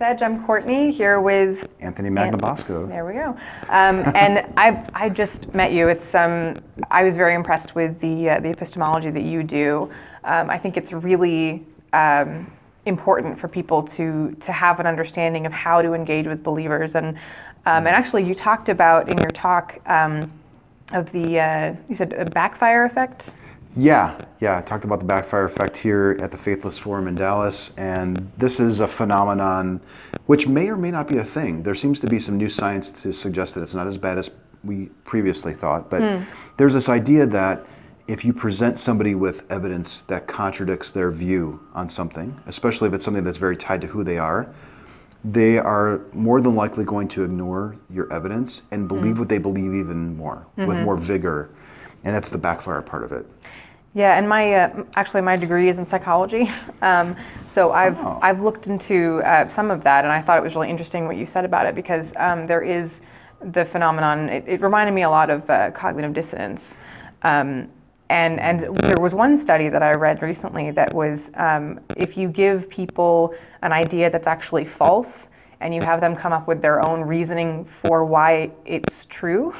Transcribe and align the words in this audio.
Edge. 0.00 0.22
I'm 0.22 0.44
Courtney 0.44 0.92
here 0.92 1.20
with 1.20 1.68
Anthony 1.80 2.08
Magnabosco. 2.10 2.88
There 2.88 3.04
we 3.04 3.14
go. 3.14 3.30
Um, 3.68 4.04
and 4.14 4.46
I, 4.56 4.86
I 4.94 5.08
just 5.08 5.52
met 5.54 5.72
you. 5.72 5.88
It's 5.88 6.14
um, 6.14 6.56
I 6.90 7.02
was 7.02 7.14
very 7.14 7.34
impressed 7.34 7.74
with 7.74 7.98
the 8.00 8.30
uh, 8.30 8.40
the 8.40 8.50
epistemology 8.50 9.10
that 9.10 9.22
you 9.22 9.42
do. 9.42 9.90
Um, 10.24 10.50
I 10.50 10.58
think 10.58 10.76
it's 10.76 10.92
really 10.92 11.66
um, 11.92 12.50
important 12.86 13.38
for 13.38 13.48
people 13.48 13.82
to 13.82 14.36
to 14.40 14.52
have 14.52 14.80
an 14.80 14.86
understanding 14.86 15.46
of 15.46 15.52
how 15.52 15.82
to 15.82 15.94
engage 15.94 16.26
with 16.26 16.42
believers. 16.42 16.94
And 16.94 17.16
um, 17.66 17.86
and 17.86 17.88
actually, 17.88 18.24
you 18.24 18.34
talked 18.34 18.68
about 18.68 19.08
in 19.08 19.18
your 19.18 19.30
talk 19.30 19.78
um, 19.86 20.30
of 20.92 21.10
the 21.12 21.40
uh, 21.40 21.74
you 21.88 21.94
said 21.96 22.12
a 22.12 22.24
backfire 22.24 22.84
effect. 22.84 23.32
Yeah, 23.78 24.20
yeah. 24.40 24.58
I 24.58 24.62
talked 24.62 24.82
about 24.82 24.98
the 24.98 25.04
backfire 25.04 25.44
effect 25.44 25.76
here 25.76 26.16
at 26.20 26.32
the 26.32 26.36
Faithless 26.36 26.76
Forum 26.76 27.06
in 27.06 27.14
Dallas, 27.14 27.70
and 27.76 28.28
this 28.36 28.58
is 28.58 28.80
a 28.80 28.88
phenomenon 28.88 29.80
which 30.26 30.48
may 30.48 30.68
or 30.68 30.76
may 30.76 30.90
not 30.90 31.06
be 31.06 31.18
a 31.18 31.24
thing. 31.24 31.62
There 31.62 31.76
seems 31.76 32.00
to 32.00 32.08
be 32.08 32.18
some 32.18 32.36
new 32.36 32.48
science 32.48 32.90
to 33.02 33.12
suggest 33.12 33.54
that 33.54 33.62
it's 33.62 33.74
not 33.74 33.86
as 33.86 33.96
bad 33.96 34.18
as 34.18 34.30
we 34.64 34.86
previously 35.04 35.54
thought, 35.54 35.88
but 35.90 36.02
mm. 36.02 36.26
there's 36.56 36.74
this 36.74 36.88
idea 36.88 37.24
that 37.26 37.64
if 38.08 38.24
you 38.24 38.32
present 38.32 38.80
somebody 38.80 39.14
with 39.14 39.48
evidence 39.48 40.00
that 40.08 40.26
contradicts 40.26 40.90
their 40.90 41.12
view 41.12 41.60
on 41.72 41.88
something, 41.88 42.36
especially 42.48 42.88
if 42.88 42.94
it's 42.94 43.04
something 43.04 43.22
that's 43.22 43.38
very 43.38 43.56
tied 43.56 43.80
to 43.82 43.86
who 43.86 44.02
they 44.02 44.18
are, 44.18 44.52
they 45.22 45.56
are 45.56 46.00
more 46.12 46.40
than 46.40 46.56
likely 46.56 46.84
going 46.84 47.06
to 47.06 47.22
ignore 47.22 47.76
your 47.90 48.12
evidence 48.12 48.62
and 48.72 48.88
believe 48.88 49.14
mm. 49.14 49.18
what 49.20 49.28
they 49.28 49.38
believe 49.38 49.72
even 49.72 50.16
more, 50.16 50.44
mm-hmm. 50.56 50.66
with 50.66 50.78
more 50.78 50.96
vigor. 50.96 51.50
And 52.02 52.12
that's 52.12 52.28
the 52.28 52.38
backfire 52.38 52.82
part 52.82 53.04
of 53.04 53.12
it. 53.12 53.24
Yeah, 53.98 54.16
and 54.16 54.28
my 54.28 54.54
uh, 54.54 54.84
actually 54.94 55.22
my 55.22 55.34
degree 55.34 55.68
is 55.68 55.78
in 55.80 55.84
psychology, 55.84 56.48
um, 56.82 57.16
so 57.44 57.72
I've 57.72 57.98
oh. 57.98 58.20
I've 58.22 58.40
looked 58.40 58.68
into 58.68 59.20
uh, 59.24 59.48
some 59.48 59.72
of 59.72 59.82
that, 59.82 60.04
and 60.04 60.12
I 60.12 60.22
thought 60.22 60.38
it 60.38 60.42
was 60.44 60.54
really 60.54 60.70
interesting 60.70 61.06
what 61.08 61.16
you 61.16 61.26
said 61.26 61.44
about 61.44 61.66
it 61.66 61.74
because 61.74 62.12
um, 62.14 62.46
there 62.46 62.62
is 62.62 63.00
the 63.40 63.64
phenomenon. 63.64 64.28
It, 64.28 64.44
it, 64.46 64.60
reminded 64.60 64.92
me 64.92 65.02
a 65.02 65.10
lot 65.10 65.30
of 65.30 65.50
uh, 65.50 65.72
cognitive 65.72 66.12
dissonance, 66.12 66.76
um, 67.22 67.68
and 68.08 68.38
and 68.38 68.60
there 68.76 69.00
was 69.00 69.14
one 69.16 69.36
study 69.36 69.68
that 69.68 69.82
I 69.82 69.90
read 69.94 70.22
recently 70.22 70.70
that 70.70 70.94
was 70.94 71.32
um, 71.34 71.80
if 71.96 72.16
you 72.16 72.28
give 72.28 72.70
people 72.70 73.34
an 73.62 73.72
idea 73.72 74.10
that's 74.10 74.28
actually 74.28 74.64
false, 74.64 75.28
and 75.58 75.74
you 75.74 75.82
have 75.82 76.00
them 76.00 76.14
come 76.14 76.32
up 76.32 76.46
with 76.46 76.62
their 76.62 76.86
own 76.88 77.00
reasoning 77.00 77.64
for 77.64 78.04
why 78.04 78.52
it's 78.64 79.06
true, 79.06 79.52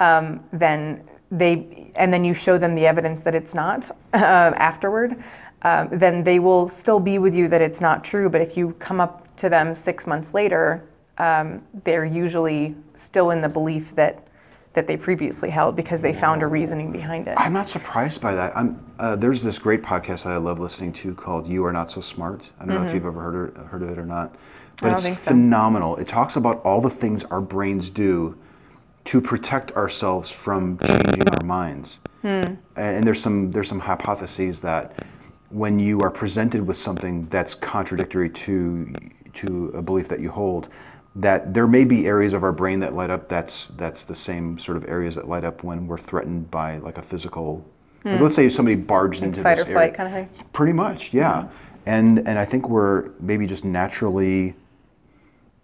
um, 0.00 0.42
then 0.52 1.04
they 1.32 1.90
and 1.96 2.12
then 2.12 2.24
you 2.24 2.34
show 2.34 2.58
them 2.58 2.74
the 2.74 2.86
evidence 2.86 3.22
that 3.22 3.34
it's 3.34 3.54
not 3.54 3.90
uh, 4.14 4.16
afterward, 4.16 5.22
um, 5.62 5.88
then 5.92 6.22
they 6.22 6.38
will 6.38 6.68
still 6.68 7.00
be 7.00 7.18
with 7.18 7.34
you 7.34 7.48
that 7.48 7.60
it's 7.60 7.80
not 7.80 8.04
true. 8.04 8.28
But 8.28 8.40
if 8.40 8.56
you 8.56 8.74
come 8.78 9.00
up 9.00 9.34
to 9.36 9.48
them 9.48 9.74
six 9.74 10.06
months 10.06 10.34
later, 10.34 10.84
um, 11.18 11.62
they're 11.84 12.04
usually 12.04 12.74
still 12.94 13.30
in 13.30 13.40
the 13.40 13.48
belief 13.48 13.94
that 13.96 14.26
that 14.74 14.86
they 14.86 14.96
previously 14.96 15.50
held 15.50 15.76
because 15.76 16.00
they 16.00 16.14
found 16.14 16.42
a 16.42 16.46
reasoning 16.46 16.90
behind 16.90 17.28
it. 17.28 17.34
I'm 17.36 17.52
not 17.52 17.68
surprised 17.68 18.22
by 18.22 18.34
that. 18.34 18.54
Uh, 18.98 19.16
there's 19.16 19.42
this 19.42 19.58
great 19.58 19.82
podcast 19.82 20.22
that 20.22 20.32
I 20.32 20.38
love 20.38 20.60
listening 20.60 20.94
to 20.94 21.14
called 21.14 21.46
"You 21.46 21.64
Are 21.64 21.72
Not 21.72 21.90
So 21.90 22.00
Smart." 22.00 22.48
I 22.58 22.64
don't 22.64 22.68
mm-hmm. 22.68 22.68
know 22.68 22.82
if 22.82 22.86
mm-hmm. 22.88 22.96
you've 22.96 23.06
ever 23.06 23.20
heard 23.20 23.56
heard 23.68 23.82
of 23.82 23.90
it 23.90 23.98
or 23.98 24.06
not, 24.06 24.34
but 24.80 25.04
it's 25.04 25.24
phenomenal. 25.24 25.96
So. 25.96 26.02
It 26.02 26.08
talks 26.08 26.36
about 26.36 26.62
all 26.64 26.80
the 26.80 26.90
things 26.90 27.24
our 27.24 27.40
brains 27.40 27.90
do 27.90 28.36
to 29.04 29.20
protect 29.20 29.72
ourselves 29.72 30.30
from 30.30 30.78
changing 30.78 31.28
our 31.28 31.44
minds. 31.44 31.98
Hmm. 32.22 32.54
And 32.76 33.06
there's 33.06 33.20
some 33.20 33.50
there's 33.50 33.68
some 33.68 33.80
hypotheses 33.80 34.60
that 34.60 35.04
when 35.50 35.78
you 35.78 36.00
are 36.00 36.10
presented 36.10 36.66
with 36.66 36.76
something 36.76 37.26
that's 37.28 37.54
contradictory 37.54 38.30
to 38.30 38.92
to 39.34 39.68
a 39.74 39.82
belief 39.82 40.08
that 40.08 40.20
you 40.20 40.30
hold, 40.30 40.68
that 41.16 41.52
there 41.52 41.66
may 41.66 41.84
be 41.84 42.06
areas 42.06 42.32
of 42.32 42.44
our 42.44 42.52
brain 42.52 42.78
that 42.80 42.94
light 42.94 43.10
up 43.10 43.28
that's 43.28 43.68
that's 43.76 44.04
the 44.04 44.14
same 44.14 44.58
sort 44.58 44.76
of 44.76 44.88
areas 44.88 45.14
that 45.16 45.28
light 45.28 45.44
up 45.44 45.64
when 45.64 45.86
we're 45.86 45.98
threatened 45.98 46.50
by 46.50 46.78
like 46.78 46.98
a 46.98 47.02
physical 47.02 47.64
like 48.04 48.16
hmm. 48.16 48.22
let's 48.22 48.36
say 48.36 48.48
somebody 48.48 48.74
barged 48.74 49.20
like 49.20 49.28
into 49.28 49.42
fight 49.42 49.56
this 49.56 49.66
or 49.66 49.72
flight 49.72 49.94
kind 49.94 50.08
of 50.08 50.14
thing. 50.14 50.46
Pretty 50.52 50.72
much, 50.72 51.12
yeah. 51.12 51.42
Hmm. 51.42 51.48
And 51.86 52.18
and 52.20 52.38
I 52.38 52.44
think 52.44 52.68
we're 52.68 53.10
maybe 53.20 53.46
just 53.46 53.64
naturally 53.64 54.54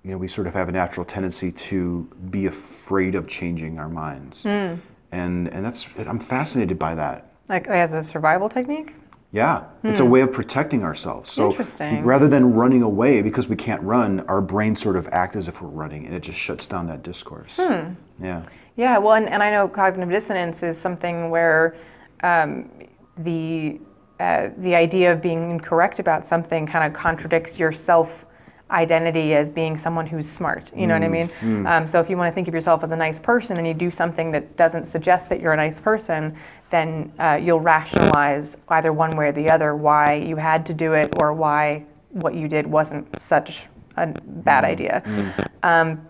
you 0.04 0.12
know, 0.12 0.18
we 0.18 0.28
sort 0.28 0.46
of 0.46 0.54
have 0.54 0.68
a 0.68 0.72
natural 0.72 1.04
tendency 1.04 1.52
to 1.52 2.08
be 2.30 2.46
afraid 2.46 3.14
of 3.14 3.26
changing 3.26 3.78
our 3.78 3.88
minds. 3.88 4.42
Mm. 4.42 4.80
And, 5.12 5.48
and 5.48 5.64
that's, 5.64 5.86
I'm 5.98 6.20
fascinated 6.20 6.78
by 6.78 6.94
that. 6.94 7.32
Like 7.48 7.66
as 7.66 7.94
a 7.94 8.04
survival 8.04 8.48
technique? 8.48 8.94
Yeah, 9.30 9.64
it's 9.84 10.00
a 10.00 10.04
hmm. 10.04 10.10
way 10.10 10.20
of 10.22 10.32
protecting 10.32 10.82
ourselves. 10.82 11.30
So 11.30 11.50
Interesting. 11.50 12.02
rather 12.02 12.28
than 12.28 12.54
running 12.54 12.82
away 12.82 13.20
because 13.20 13.46
we 13.46 13.56
can't 13.56 13.82
run, 13.82 14.20
our 14.20 14.40
brain 14.40 14.74
sort 14.74 14.96
of 14.96 15.06
acts 15.08 15.36
as 15.36 15.48
if 15.48 15.60
we're 15.60 15.68
running 15.68 16.06
and 16.06 16.14
it 16.14 16.22
just 16.22 16.38
shuts 16.38 16.64
down 16.64 16.86
that 16.86 17.02
discourse. 17.02 17.52
Hmm. 17.56 17.92
Yeah. 18.22 18.42
Yeah, 18.76 18.96
well, 18.96 19.14
and, 19.14 19.28
and 19.28 19.42
I 19.42 19.50
know 19.50 19.68
cognitive 19.68 20.08
dissonance 20.08 20.62
is 20.62 20.80
something 20.80 21.28
where 21.28 21.76
um, 22.22 22.70
the, 23.18 23.80
uh, 24.18 24.48
the 24.58 24.74
idea 24.74 25.12
of 25.12 25.20
being 25.20 25.50
incorrect 25.50 25.98
about 25.98 26.24
something 26.24 26.66
kind 26.66 26.90
of 26.90 26.98
contradicts 26.98 27.58
your 27.58 27.72
self 27.72 28.24
identity 28.70 29.34
as 29.34 29.48
being 29.48 29.78
someone 29.78 30.06
who's 30.06 30.28
smart. 30.28 30.70
You 30.76 30.86
know 30.86 30.94
mm, 30.94 31.00
what 31.00 31.04
I 31.04 31.08
mm, 31.08 31.12
mean? 31.12 31.64
Mm. 31.64 31.70
Um, 31.70 31.86
so 31.86 32.00
if 32.00 32.10
you 32.10 32.16
want 32.16 32.30
to 32.30 32.34
think 32.34 32.48
of 32.48 32.54
yourself 32.54 32.82
as 32.82 32.90
a 32.90 32.96
nice 32.96 33.18
person 33.18 33.56
and 33.56 33.66
you 33.66 33.74
do 33.74 33.90
something 33.90 34.30
that 34.32 34.56
doesn't 34.56 34.86
suggest 34.86 35.28
that 35.30 35.40
you're 35.40 35.52
a 35.52 35.56
nice 35.56 35.80
person, 35.80 36.36
then 36.70 37.12
uh, 37.18 37.38
you'll 37.42 37.60
rationalize 37.60 38.56
either 38.68 38.92
one 38.92 39.16
way 39.16 39.28
or 39.28 39.32
the 39.32 39.48
other 39.48 39.74
why 39.74 40.14
you 40.14 40.36
had 40.36 40.66
to 40.66 40.74
do 40.74 40.92
it 40.92 41.12
or 41.20 41.32
why 41.32 41.84
what 42.10 42.34
you 42.34 42.48
did 42.48 42.66
wasn't 42.66 43.18
such 43.18 43.64
a 43.96 44.06
bad 44.06 44.64
mm, 44.64 44.68
idea. 44.68 45.02
Mm. 45.06 45.48
Um, 45.62 46.08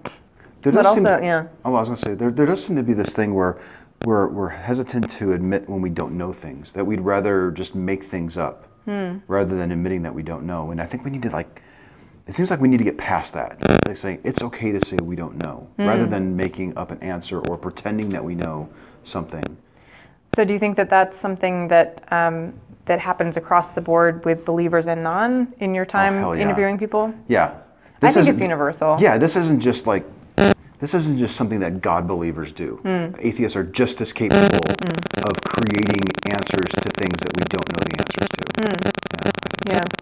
but 0.63 0.85
also, 0.85 1.21
yeah. 1.21 1.47
Oh, 1.65 1.75
I 1.75 1.81
was 1.81 1.89
going 1.89 1.97
to 1.97 2.05
say 2.05 2.15
there, 2.15 2.33
there 2.33 2.47
does 2.47 2.65
seem 2.65 2.77
to 2.77 2.83
be 2.83 2.93
this 2.93 3.11
thing 3.11 3.35
where 3.35 3.59
we're, 4.05 4.29
we're 4.29 4.49
hesitant 4.49 5.11
to 5.13 5.33
admit 5.33 5.69
when 5.69 5.81
we 5.81 5.91
don't 5.91 6.17
know 6.17 6.33
things 6.33 6.73
that 6.73 6.85
we'd 6.85 7.01
rather 7.01 7.51
just 7.53 7.75
make 7.75 8.05
things 8.05 8.37
up 8.37 8.67
hmm. 8.85 9.19
rather 9.29 9.57
than 9.57 9.71
admitting 9.71 10.03
that 10.03 10.15
we 10.15 10.23
don't 10.23 10.45
know. 10.45 10.71
And 10.71 10.81
I 10.81 10.87
think 10.87 11.05
we 11.05 11.11
need 11.11 11.23
to 11.23 11.31
like 11.31 11.63
it 12.28 12.34
seems 12.34 12.50
like 12.50 12.61
we 12.61 12.69
need 12.69 12.77
to 12.77 12.84
get 12.84 12.99
past 12.99 13.33
that. 13.34 13.59
Like 13.87 13.97
saying 13.97 14.21
it's 14.22 14.43
okay 14.43 14.71
to 14.71 14.84
say 14.87 14.97
we 15.03 15.16
don't 15.16 15.37
know, 15.43 15.66
mm. 15.78 15.87
rather 15.87 16.06
than 16.06 16.37
making 16.37 16.77
up 16.77 16.91
an 16.91 16.99
answer 17.03 17.41
or 17.49 17.56
pretending 17.56 18.11
that 18.11 18.22
we 18.22 18.34
know 18.34 18.69
something. 19.03 19.56
So, 20.37 20.44
do 20.44 20.53
you 20.53 20.59
think 20.59 20.77
that 20.77 20.91
that's 20.91 21.16
something 21.16 21.69
that 21.69 22.05
um, 22.12 22.53
that 22.84 23.00
happens 23.00 23.39
across 23.39 23.71
the 23.71 23.81
board 23.81 24.25
with 24.27 24.44
believers 24.44 24.87
and 24.87 25.03
non 25.03 25.53
in 25.61 25.75
your 25.75 25.87
time 25.87 26.22
oh, 26.22 26.33
yeah. 26.33 26.43
interviewing 26.43 26.78
people? 26.78 27.15
Yeah, 27.28 27.55
this 28.00 28.11
I 28.11 28.21
think 28.21 28.28
it's 28.28 28.41
universal. 28.41 28.99
Yeah, 29.00 29.16
this 29.16 29.34
isn't 29.34 29.60
just 29.60 29.87
like 29.87 30.05
this 30.81 30.93
isn't 30.93 31.19
just 31.19 31.34
something 31.34 31.60
that 31.60 31.81
God 31.81 32.06
believers 32.06 32.53
do. 32.53 32.78
Mm. 32.84 33.19
Atheists 33.19 33.56
are 33.56 33.65
just 33.65 34.03
as 34.03 34.12
capable 34.12 34.49
mm. 34.49 35.28
of 35.28 35.43
creating 35.43 36.05
answers 36.27 36.71
to 36.75 36.91
things 36.91 37.19
that 37.21 37.37
we 37.37 37.45
don't 37.49 37.69
know 37.72 37.84
the 37.84 37.97
answers 37.99 38.28
to. 38.28 38.45
Mm. 38.62 39.72
Yeah. 39.72 39.97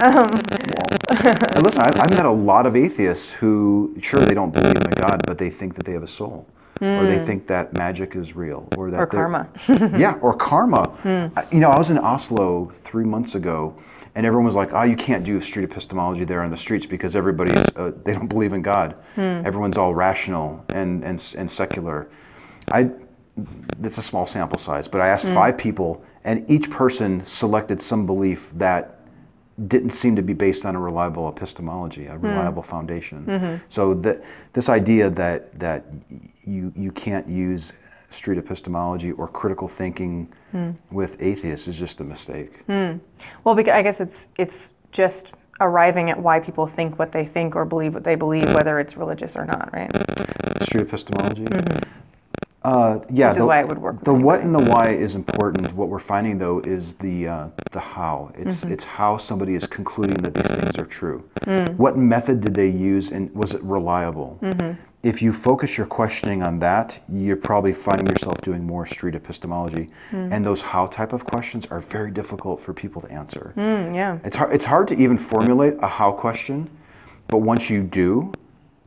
Um. 0.00 0.30
listen, 1.62 1.82
I, 1.82 1.98
have 1.98 2.10
met 2.10 2.26
a 2.26 2.30
lot 2.30 2.66
of 2.66 2.76
atheists 2.76 3.30
who, 3.30 3.96
sure, 4.00 4.20
they 4.20 4.34
don't 4.34 4.52
believe 4.52 4.76
in 4.76 4.86
a 4.86 4.94
God, 4.94 5.22
but 5.26 5.38
they 5.38 5.50
think 5.50 5.74
that 5.74 5.84
they 5.84 5.92
have 5.92 6.02
a 6.02 6.08
soul. 6.08 6.46
Mm. 6.80 7.00
Or 7.00 7.06
they 7.06 7.18
hmm. 7.18 7.26
think 7.26 7.46
that 7.46 7.74
magic 7.74 8.16
is 8.16 8.34
real, 8.34 8.66
or 8.76 8.90
that 8.90 8.98
or 8.98 9.06
karma. 9.06 9.48
yeah, 9.96 10.14
or 10.20 10.34
karma. 10.34 10.88
Mm. 11.04 11.52
You 11.52 11.60
know, 11.60 11.70
I 11.70 11.78
was 11.78 11.90
in 11.90 11.98
Oslo 11.98 12.72
three 12.82 13.04
months 13.04 13.36
ago, 13.36 13.76
and 14.16 14.26
everyone 14.26 14.46
was 14.46 14.56
like, 14.56 14.72
"Oh, 14.72 14.82
you 14.82 14.96
can't 14.96 15.22
do 15.22 15.40
street 15.40 15.62
epistemology 15.62 16.24
there 16.24 16.42
on 16.42 16.50
the 16.50 16.56
streets 16.56 16.84
because 16.84 17.14
everybody's 17.14 17.64
uh, 17.76 17.92
they 18.02 18.14
don't 18.14 18.26
believe 18.26 18.52
in 18.52 18.62
God. 18.62 18.96
Mm. 19.16 19.44
Everyone's 19.44 19.78
all 19.78 19.94
rational 19.94 20.64
and 20.70 21.04
and 21.04 21.34
and 21.38 21.48
secular." 21.48 22.08
I 22.72 22.90
it's 23.82 23.98
a 23.98 24.02
small 24.02 24.26
sample 24.26 24.58
size, 24.58 24.88
but 24.88 25.00
I 25.00 25.08
asked 25.08 25.26
mm. 25.26 25.34
five 25.34 25.56
people, 25.56 26.04
and 26.24 26.48
each 26.50 26.70
person 26.70 27.24
selected 27.24 27.80
some 27.80 28.06
belief 28.06 28.50
that 28.56 29.01
didn't 29.68 29.90
seem 29.90 30.16
to 30.16 30.22
be 30.22 30.32
based 30.32 30.64
on 30.64 30.74
a 30.76 30.80
reliable 30.80 31.28
epistemology, 31.28 32.06
a 32.06 32.14
hmm. 32.14 32.26
reliable 32.26 32.62
mm. 32.62 32.66
foundation. 32.66 33.24
Mm-hmm. 33.26 33.64
So 33.68 33.94
that 33.94 34.22
this 34.52 34.68
idea 34.68 35.10
that 35.10 35.58
that 35.58 35.84
you 36.44 36.72
you 36.76 36.90
can't 36.92 37.28
use 37.28 37.72
street 38.10 38.38
epistemology 38.38 39.12
or 39.12 39.28
critical 39.28 39.68
thinking 39.68 40.32
mm. 40.52 40.74
with 40.90 41.16
atheists 41.20 41.68
is 41.68 41.76
just 41.76 42.00
a 42.00 42.04
mistake. 42.04 42.66
Mm. 42.66 43.00
Well, 43.44 43.58
I 43.58 43.82
guess 43.82 44.00
it's 44.00 44.28
it's 44.36 44.70
just 44.90 45.32
arriving 45.60 46.10
at 46.10 46.18
why 46.18 46.40
people 46.40 46.66
think 46.66 46.98
what 46.98 47.12
they 47.12 47.24
think 47.24 47.54
or 47.54 47.64
believe 47.64 47.94
what 47.94 48.04
they 48.04 48.16
believe, 48.16 48.52
whether 48.52 48.80
it's 48.80 48.96
religious 48.96 49.36
or 49.36 49.44
not, 49.44 49.72
right? 49.72 49.90
street 50.62 50.82
epistemology. 50.82 51.46
Uh, 52.64 53.00
yeah, 53.10 53.28
Which 53.28 53.36
is 53.36 53.38
the, 53.38 53.46
why 53.46 53.60
it 53.60 53.68
would 53.68 53.78
work 53.78 54.04
The 54.04 54.14
what 54.14 54.40
and 54.40 54.54
the 54.54 54.70
why 54.70 54.90
is 54.90 55.14
important. 55.16 55.72
What 55.74 55.88
we're 55.88 55.98
finding 55.98 56.38
though 56.38 56.60
is 56.60 56.92
the 56.94 57.28
uh, 57.28 57.48
the 57.72 57.80
how. 57.80 58.30
It's 58.36 58.60
Mm-hmm. 58.62 58.72
it's 58.72 58.84
how 58.84 59.16
somebody 59.16 59.54
is 59.54 59.66
concluding 59.66 60.18
that 60.22 60.34
these 60.34 60.46
things 60.46 60.78
are 60.78 60.86
true. 60.86 61.28
Mm. 61.42 61.76
What 61.76 61.96
method 61.96 62.40
did 62.40 62.54
they 62.54 62.68
use, 62.68 63.10
and 63.10 63.34
was 63.34 63.54
it 63.54 63.62
reliable? 63.64 64.38
Mm-hmm. 64.42 64.80
If 65.02 65.20
you 65.20 65.32
focus 65.32 65.76
your 65.76 65.86
questioning 65.86 66.44
on 66.44 66.60
that, 66.60 67.00
you're 67.12 67.34
probably 67.36 67.72
finding 67.72 68.06
yourself 68.06 68.40
doing 68.42 68.62
more 68.64 68.86
street 68.86 69.16
epistemology. 69.16 69.90
Mm. 70.12 70.32
And 70.32 70.44
those 70.44 70.60
how 70.60 70.86
type 70.86 71.12
of 71.12 71.24
questions 71.24 71.66
are 71.66 71.80
very 71.80 72.12
difficult 72.12 72.60
for 72.60 72.72
people 72.72 73.02
to 73.02 73.10
answer. 73.10 73.52
Mm, 73.56 73.94
yeah. 73.96 74.18
It's 74.24 74.36
hard, 74.36 74.54
it's 74.54 74.64
hard 74.64 74.86
to 74.88 74.96
even 74.96 75.18
formulate 75.18 75.74
a 75.80 75.88
how 75.88 76.12
question, 76.12 76.70
but 77.26 77.38
once 77.38 77.68
you 77.68 77.82
do, 77.82 78.32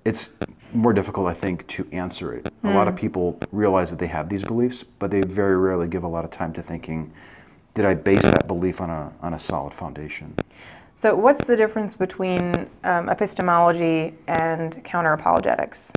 it's 0.06 0.30
more 0.76 0.94
difficult, 0.94 1.28
I 1.28 1.34
think, 1.34 1.66
to 1.68 1.88
answer 1.92 2.34
it. 2.34 2.46
A 2.64 2.70
lot 2.70 2.88
of 2.88 2.96
people 2.96 3.40
realize 3.52 3.90
that 3.92 4.00
they 4.00 4.08
have 4.08 4.28
these 4.28 4.44
beliefs, 4.44 4.84
but 4.84 5.12
they 5.12 5.22
very 5.22 5.56
rarely 5.56 5.88
give 5.88 6.04
a 6.04 6.08
lot 6.08 6.26
of 6.26 6.32
time 6.32 6.52
to 6.54 6.62
thinking, 6.64 7.12
did 7.76 7.86
I 7.86 7.94
base 7.94 8.28
that 8.30 8.48
belief 8.48 8.82
on 8.82 8.90
a, 8.90 9.14
on 9.22 9.36
a 9.36 9.40
solid 9.40 9.74
foundation? 9.74 10.36
So, 10.96 11.14
what's 11.14 11.44
the 11.44 11.56
difference 11.58 11.94
between 11.94 12.70
um, 12.86 13.10
epistemology 13.10 14.14
and 14.28 14.82
counter 14.84 15.14
apologetics? 15.14 15.92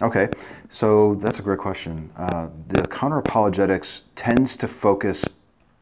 Okay, 0.00 0.28
so 0.70 1.16
that's 1.16 1.40
a 1.40 1.42
great 1.42 1.58
question. 1.58 2.08
Uh, 2.16 2.48
the 2.68 2.86
counter 2.86 3.18
apologetics 3.18 4.02
tends 4.14 4.56
to 4.56 4.68
focus 4.68 5.30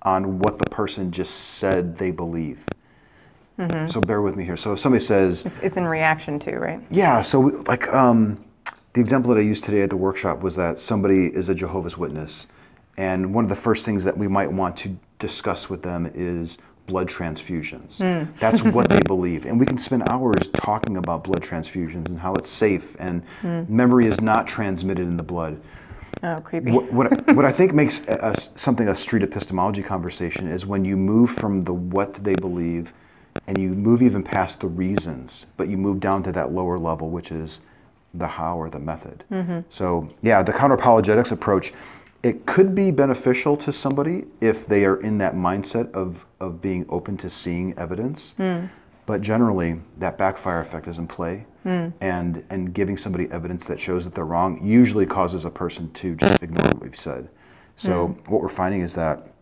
on 0.02 0.38
what 0.38 0.58
the 0.58 0.64
person 0.64 1.12
just 1.12 1.34
said 1.34 1.98
they 1.98 2.10
believe. 2.10 2.58
Mm-hmm. 3.60 3.88
So 3.88 4.00
bear 4.00 4.22
with 4.22 4.36
me 4.36 4.44
here. 4.44 4.56
So 4.56 4.72
if 4.72 4.80
somebody 4.80 5.04
says, 5.04 5.44
It's, 5.44 5.58
it's 5.60 5.76
in 5.76 5.86
reaction 5.86 6.38
to, 6.40 6.58
right? 6.58 6.80
Yeah, 6.90 7.20
so 7.20 7.40
we- 7.40 7.52
like 7.52 7.92
um, 7.92 8.42
the 8.94 9.00
example 9.00 9.32
that 9.34 9.38
I 9.38 9.42
used 9.42 9.64
today 9.64 9.82
at 9.82 9.90
the 9.90 9.96
workshop 9.98 10.40
was 10.40 10.56
that 10.56 10.78
somebody 10.78 11.26
is 11.26 11.50
a 11.50 11.54
Jehovah's 11.54 11.98
Witness, 11.98 12.46
and 12.96 13.34
one 13.34 13.44
of 13.44 13.50
the 13.50 13.56
first 13.56 13.84
things 13.84 14.02
that 14.04 14.16
we 14.16 14.28
might 14.28 14.50
want 14.50 14.76
to 14.78 14.98
discuss 15.18 15.68
with 15.68 15.82
them 15.82 16.10
is 16.14 16.56
blood 16.86 17.08
transfusions. 17.08 17.98
Hmm. 17.98 18.32
That's 18.40 18.62
what 18.62 18.88
they 18.90 19.02
believe, 19.02 19.44
and 19.44 19.60
we 19.60 19.66
can 19.66 19.78
spend 19.78 20.02
hours 20.02 20.48
talking 20.48 20.96
about 20.96 21.22
blood 21.22 21.42
transfusions 21.42 22.08
and 22.08 22.18
how 22.18 22.36
it's 22.36 22.50
safe 22.50 22.96
and 22.98 23.22
hmm. 23.42 23.62
memory 23.68 24.06
is 24.06 24.20
not 24.22 24.46
transmitted 24.46 25.06
in 25.06 25.16
the 25.18 25.22
blood. 25.22 25.60
Oh, 26.22 26.40
creepy. 26.40 26.70
What, 26.70 26.92
what, 26.92 27.34
what 27.36 27.44
I 27.44 27.52
think 27.52 27.72
makes 27.72 28.00
a, 28.08 28.18
a- 28.32 28.58
something 28.58 28.88
a 28.88 28.96
street 28.96 29.22
epistemology 29.22 29.82
conversation 29.82 30.48
is 30.48 30.66
when 30.66 30.84
you 30.84 30.96
move 30.96 31.30
from 31.30 31.62
the 31.62 31.72
what 31.72 32.14
they 32.14 32.36
believe 32.36 32.92
and 33.46 33.58
you 33.58 33.70
move 33.70 34.02
even 34.02 34.22
past 34.22 34.60
the 34.60 34.66
reasons, 34.66 35.46
but 35.56 35.68
you 35.68 35.76
move 35.76 36.00
down 36.00 36.22
to 36.24 36.32
that 36.32 36.52
lower 36.52 36.78
level, 36.78 37.10
which 37.10 37.32
is 37.32 37.60
the 38.14 38.26
how 38.26 38.56
or 38.56 38.70
the 38.70 38.78
method. 38.78 39.24
Mm-hmm. 39.30 39.60
So, 39.70 40.08
yeah, 40.22 40.42
the 40.42 40.52
counter 40.52 40.74
apologetics 40.74 41.30
approach, 41.30 41.72
it 42.22 42.44
could 42.46 42.74
be 42.74 42.90
beneficial 42.90 43.56
to 43.58 43.72
somebody 43.72 44.24
if 44.40 44.66
they 44.66 44.84
are 44.84 45.00
in 45.00 45.16
that 45.18 45.34
mindset 45.34 45.90
of, 45.92 46.26
of 46.40 46.60
being 46.60 46.84
open 46.88 47.16
to 47.18 47.30
seeing 47.30 47.76
evidence. 47.78 48.34
Mm. 48.38 48.68
But 49.06 49.22
generally, 49.22 49.80
that 49.98 50.18
backfire 50.18 50.60
effect 50.60 50.86
is 50.86 50.98
in 50.98 51.06
play, 51.08 51.44
mm. 51.66 51.92
and 52.00 52.44
and 52.50 52.72
giving 52.72 52.96
somebody 52.96 53.28
evidence 53.32 53.66
that 53.66 53.80
shows 53.80 54.04
that 54.04 54.14
they're 54.14 54.26
wrong 54.26 54.64
usually 54.64 55.04
causes 55.04 55.44
a 55.46 55.50
person 55.50 55.90
to 55.94 56.14
just 56.14 56.40
ignore 56.42 56.66
what 56.66 56.80
we've 56.80 56.98
said. 56.98 57.28
So 57.76 58.08
mm. 58.08 58.28
what 58.28 58.42
we're 58.42 58.48
finding 58.48 58.82
is 58.82 58.94
that, 58.94 59.32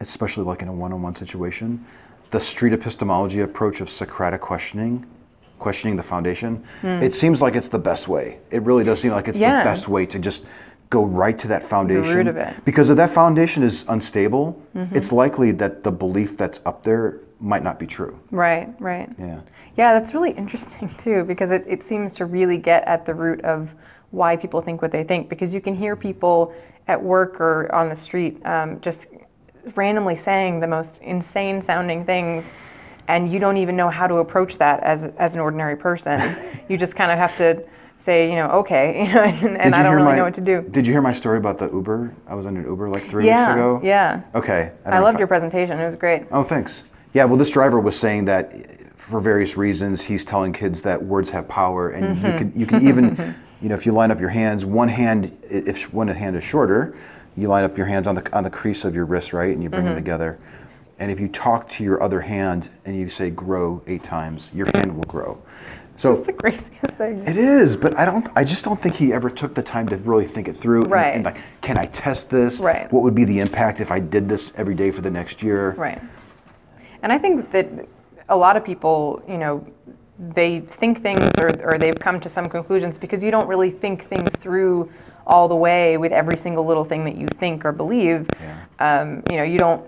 especially 0.00 0.44
like 0.44 0.62
in 0.62 0.68
a 0.68 0.72
one-on-one 0.72 1.14
situation, 1.14 1.84
the 2.30 2.40
street 2.40 2.72
epistemology 2.72 3.40
approach 3.40 3.80
of 3.80 3.88
Socratic 3.90 4.40
questioning, 4.40 5.04
questioning 5.58 5.96
the 5.96 6.02
foundation, 6.02 6.62
it 6.82 7.14
seems 7.14 7.40
like 7.40 7.54
it's 7.54 7.68
the 7.68 7.78
best 7.78 8.08
way. 8.08 8.38
It 8.50 8.62
really 8.62 8.84
does 8.84 9.00
seem 9.00 9.12
like 9.12 9.28
it's 9.28 9.38
Yeah. 9.38 9.58
the 9.58 9.64
best 9.64 9.88
way 9.88 10.06
to 10.06 10.18
just 10.18 10.44
go 10.90 11.04
right 11.04 11.36
to 11.38 11.48
that 11.48 11.64
foundation. 11.64 12.02
The 12.04 12.14
root 12.16 12.26
of 12.26 12.36
it. 12.36 12.48
Mm-hmm. 12.48 12.60
Because 12.64 12.90
if 12.90 12.96
that 12.96 13.10
foundation 13.10 13.62
is 13.62 13.84
unstable, 13.88 14.60
it's 14.92 15.12
likely 15.12 15.52
that 15.52 15.82
the 15.82 15.90
belief 15.90 16.36
that's 16.36 16.60
up 16.66 16.82
there 16.82 17.20
might 17.40 17.62
not 17.62 17.78
be 17.78 17.86
true. 17.86 18.18
Right, 18.30 18.68
right. 18.80 19.10
Yeah. 19.18 19.40
Yeah, 19.76 19.92
that's 19.92 20.14
really 20.14 20.30
interesting 20.32 20.94
too, 20.96 21.24
because 21.24 21.50
it, 21.50 21.64
it 21.66 21.82
seems 21.82 22.14
to 22.14 22.24
really 22.24 22.56
get 22.58 22.84
at 22.84 23.04
the 23.04 23.14
root 23.14 23.44
of 23.44 23.70
why 24.10 24.36
people 24.36 24.60
think 24.62 24.80
what 24.80 24.90
they 24.92 25.04
think. 25.04 25.28
Because 25.28 25.52
you 25.52 25.60
can 25.60 25.74
hear 25.74 25.96
people 25.96 26.54
at 26.88 27.02
work 27.02 27.40
or 27.40 27.72
on 27.74 27.88
the 27.88 27.94
street 27.94 28.44
um, 28.46 28.80
just 28.80 29.08
randomly 29.74 30.16
saying 30.16 30.60
the 30.60 30.66
most 30.66 30.98
insane 31.02 31.60
sounding 31.60 32.04
things, 32.04 32.52
and 33.08 33.30
you 33.30 33.38
don't 33.38 33.56
even 33.56 33.76
know 33.76 33.88
how 33.88 34.06
to 34.06 34.16
approach 34.16 34.58
that 34.58 34.82
as, 34.82 35.04
as 35.18 35.34
an 35.34 35.40
ordinary 35.40 35.76
person. 35.76 36.36
you 36.68 36.76
just 36.76 36.96
kind 36.96 37.10
of 37.10 37.18
have 37.18 37.36
to 37.36 37.64
say, 37.98 38.28
you 38.28 38.36
know, 38.36 38.48
okay, 38.50 38.96
and, 39.42 39.56
and 39.58 39.74
I 39.74 39.82
don't 39.82 39.94
really 39.94 40.06
my- 40.06 40.16
know 40.16 40.24
what 40.24 40.34
to 40.34 40.40
do. 40.40 40.62
Did 40.70 40.86
you 40.86 40.92
hear 40.92 41.02
my 41.02 41.12
story 41.12 41.38
about 41.38 41.58
the 41.58 41.70
Uber? 41.70 42.14
I 42.26 42.34
was 42.34 42.46
on 42.46 42.56
an 42.56 42.64
Uber 42.64 42.88
like 42.90 43.08
three 43.08 43.26
yeah, 43.26 43.46
weeks 43.46 43.54
ago. 43.54 43.80
yeah. 43.82 44.22
Okay. 44.34 44.72
don't 44.84 44.94
I 44.94 44.98
loved 44.98 45.16
if 45.16 45.18
your 45.18 45.28
presentation. 45.28 45.78
It 45.78 45.84
was 45.84 45.96
great. 45.96 46.24
Oh, 46.30 46.42
thanks. 46.42 46.84
Yeah, 47.14 47.24
well, 47.24 47.38
this 47.38 47.50
driver 47.50 47.80
was 47.80 47.98
saying 47.98 48.26
that 48.26 48.52
for 48.98 49.20
various 49.20 49.56
reasons, 49.56 50.02
he's 50.02 50.24
telling 50.24 50.52
kids 50.52 50.82
that 50.82 51.02
words 51.02 51.30
have 51.30 51.48
power, 51.48 51.90
and 51.90 52.16
you 52.16 52.22
mm-hmm. 52.22 52.38
can 52.38 52.52
you 52.60 52.66
can 52.66 52.86
even, 52.86 53.34
you 53.62 53.68
know, 53.68 53.74
if 53.74 53.86
you 53.86 53.92
line 53.92 54.10
up 54.10 54.20
your 54.20 54.28
hands, 54.28 54.64
one 54.66 54.88
hand 54.88 55.36
if 55.48 55.92
one 55.94 56.08
hand 56.08 56.36
is 56.36 56.44
shorter, 56.44 56.96
you 57.36 57.48
line 57.48 57.64
up 57.64 57.76
your 57.76 57.86
hands 57.86 58.06
on 58.06 58.14
the 58.14 58.36
on 58.36 58.42
the 58.44 58.50
crease 58.50 58.84
of 58.84 58.94
your 58.94 59.04
wrist, 59.04 59.32
right, 59.32 59.52
and 59.52 59.62
you 59.62 59.68
bring 59.68 59.84
them 59.84 59.92
mm-hmm. 59.92 60.02
together. 60.04 60.38
And 60.98 61.10
if 61.10 61.20
you 61.20 61.28
talk 61.28 61.68
to 61.70 61.84
your 61.84 62.02
other 62.02 62.20
hand 62.20 62.70
and 62.84 62.96
you 62.96 63.08
say 63.08 63.30
"grow" 63.30 63.82
eight 63.86 64.02
times, 64.02 64.50
your 64.54 64.66
hand 64.74 64.94
will 64.94 65.04
grow. 65.04 65.38
So 65.98 66.12
It's 66.12 66.26
the 66.26 66.32
craziest 66.32 66.96
thing. 66.98 67.26
it 67.26 67.38
is, 67.38 67.74
but 67.74 67.98
I 67.98 68.04
don't. 68.04 68.28
I 68.36 68.44
just 68.44 68.64
don't 68.64 68.78
think 68.78 68.94
he 68.94 69.12
ever 69.12 69.30
took 69.30 69.54
the 69.54 69.62
time 69.62 69.88
to 69.88 69.96
really 69.98 70.26
think 70.26 70.48
it 70.48 70.56
through. 70.58 70.82
and- 70.82 70.90
Right. 70.90 71.14
And, 71.14 71.24
like, 71.24 71.38
can 71.62 71.78
I 71.78 71.86
test 71.86 72.28
this? 72.28 72.60
Right. 72.60 72.90
What 72.92 73.02
would 73.02 73.14
be 73.14 73.24
the 73.24 73.40
impact 73.40 73.80
if 73.80 73.90
I 73.90 73.98
did 73.98 74.28
this 74.28 74.52
every 74.56 74.74
day 74.74 74.90
for 74.90 75.00
the 75.00 75.10
next 75.10 75.42
year? 75.42 75.70
Right. 75.72 76.00
And 77.02 77.12
I 77.12 77.18
think 77.18 77.50
that 77.52 77.68
a 78.28 78.36
lot 78.36 78.56
of 78.56 78.64
people, 78.64 79.22
you 79.28 79.38
know, 79.38 79.66
they 80.34 80.60
think 80.60 81.02
things 81.02 81.30
or, 81.38 81.50
or 81.62 81.78
they've 81.78 81.98
come 81.98 82.20
to 82.20 82.28
some 82.28 82.48
conclusions 82.48 82.98
because 82.98 83.22
you 83.22 83.30
don't 83.30 83.46
really 83.46 83.70
think 83.70 84.08
things 84.08 84.34
through 84.36 84.90
all 85.26 85.48
the 85.48 85.56
way 85.56 85.96
with 85.96 86.12
every 86.12 86.36
single 86.36 86.64
little 86.64 86.84
thing 86.84 87.04
that 87.04 87.16
you 87.16 87.28
think 87.28 87.64
or 87.64 87.72
believe. 87.72 88.30
Um, 88.78 89.22
you 89.26 89.36
know, 89.36 89.42
you 89.42 89.58
don't 89.58 89.84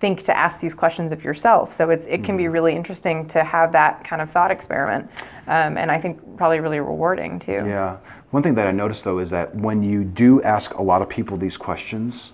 think 0.00 0.22
to 0.24 0.36
ask 0.36 0.58
these 0.60 0.74
questions 0.74 1.12
of 1.12 1.22
yourself. 1.22 1.72
So 1.72 1.90
it's, 1.90 2.06
it 2.06 2.24
can 2.24 2.36
be 2.36 2.48
really 2.48 2.74
interesting 2.74 3.26
to 3.28 3.44
have 3.44 3.70
that 3.72 4.04
kind 4.04 4.20
of 4.20 4.30
thought 4.30 4.50
experiment. 4.50 5.08
Um, 5.46 5.76
and 5.78 5.90
I 5.90 6.00
think 6.00 6.18
probably 6.36 6.60
really 6.60 6.80
rewarding 6.80 7.38
too. 7.38 7.62
Yeah. 7.66 7.98
One 8.30 8.42
thing 8.42 8.54
that 8.56 8.66
I 8.66 8.72
noticed 8.72 9.04
though 9.04 9.18
is 9.18 9.30
that 9.30 9.54
when 9.54 9.82
you 9.82 10.02
do 10.04 10.42
ask 10.42 10.74
a 10.74 10.82
lot 10.82 11.02
of 11.02 11.08
people 11.08 11.36
these 11.36 11.56
questions, 11.56 12.32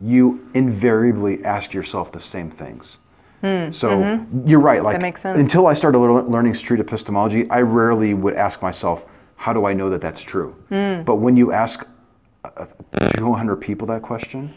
you 0.00 0.48
invariably 0.54 1.44
ask 1.44 1.74
yourself 1.74 2.12
the 2.12 2.20
same 2.20 2.50
things. 2.50 2.98
so 3.72 4.24
you're 4.46 4.60
right. 4.60 4.82
Like 4.82 4.94
Hmm, 4.94 4.96
mm-hmm. 4.96 5.02
makes 5.02 5.20
sense. 5.22 5.38
until 5.38 5.66
I 5.66 5.74
started 5.74 5.98
learning 5.98 6.54
street 6.54 6.80
epistemology, 6.80 7.48
I 7.50 7.62
rarely 7.62 8.14
would 8.14 8.34
ask 8.34 8.62
myself, 8.62 9.06
"How 9.36 9.52
do 9.52 9.64
I 9.64 9.72
know 9.74 9.88
that 9.90 10.00
that's 10.00 10.22
true?" 10.22 10.54
Hmm. 10.68 11.02
But 11.02 11.16
when 11.16 11.36
you 11.36 11.52
ask 11.52 11.86
200 13.16 13.56
people 13.56 13.86
that 13.88 14.02
question, 14.02 14.52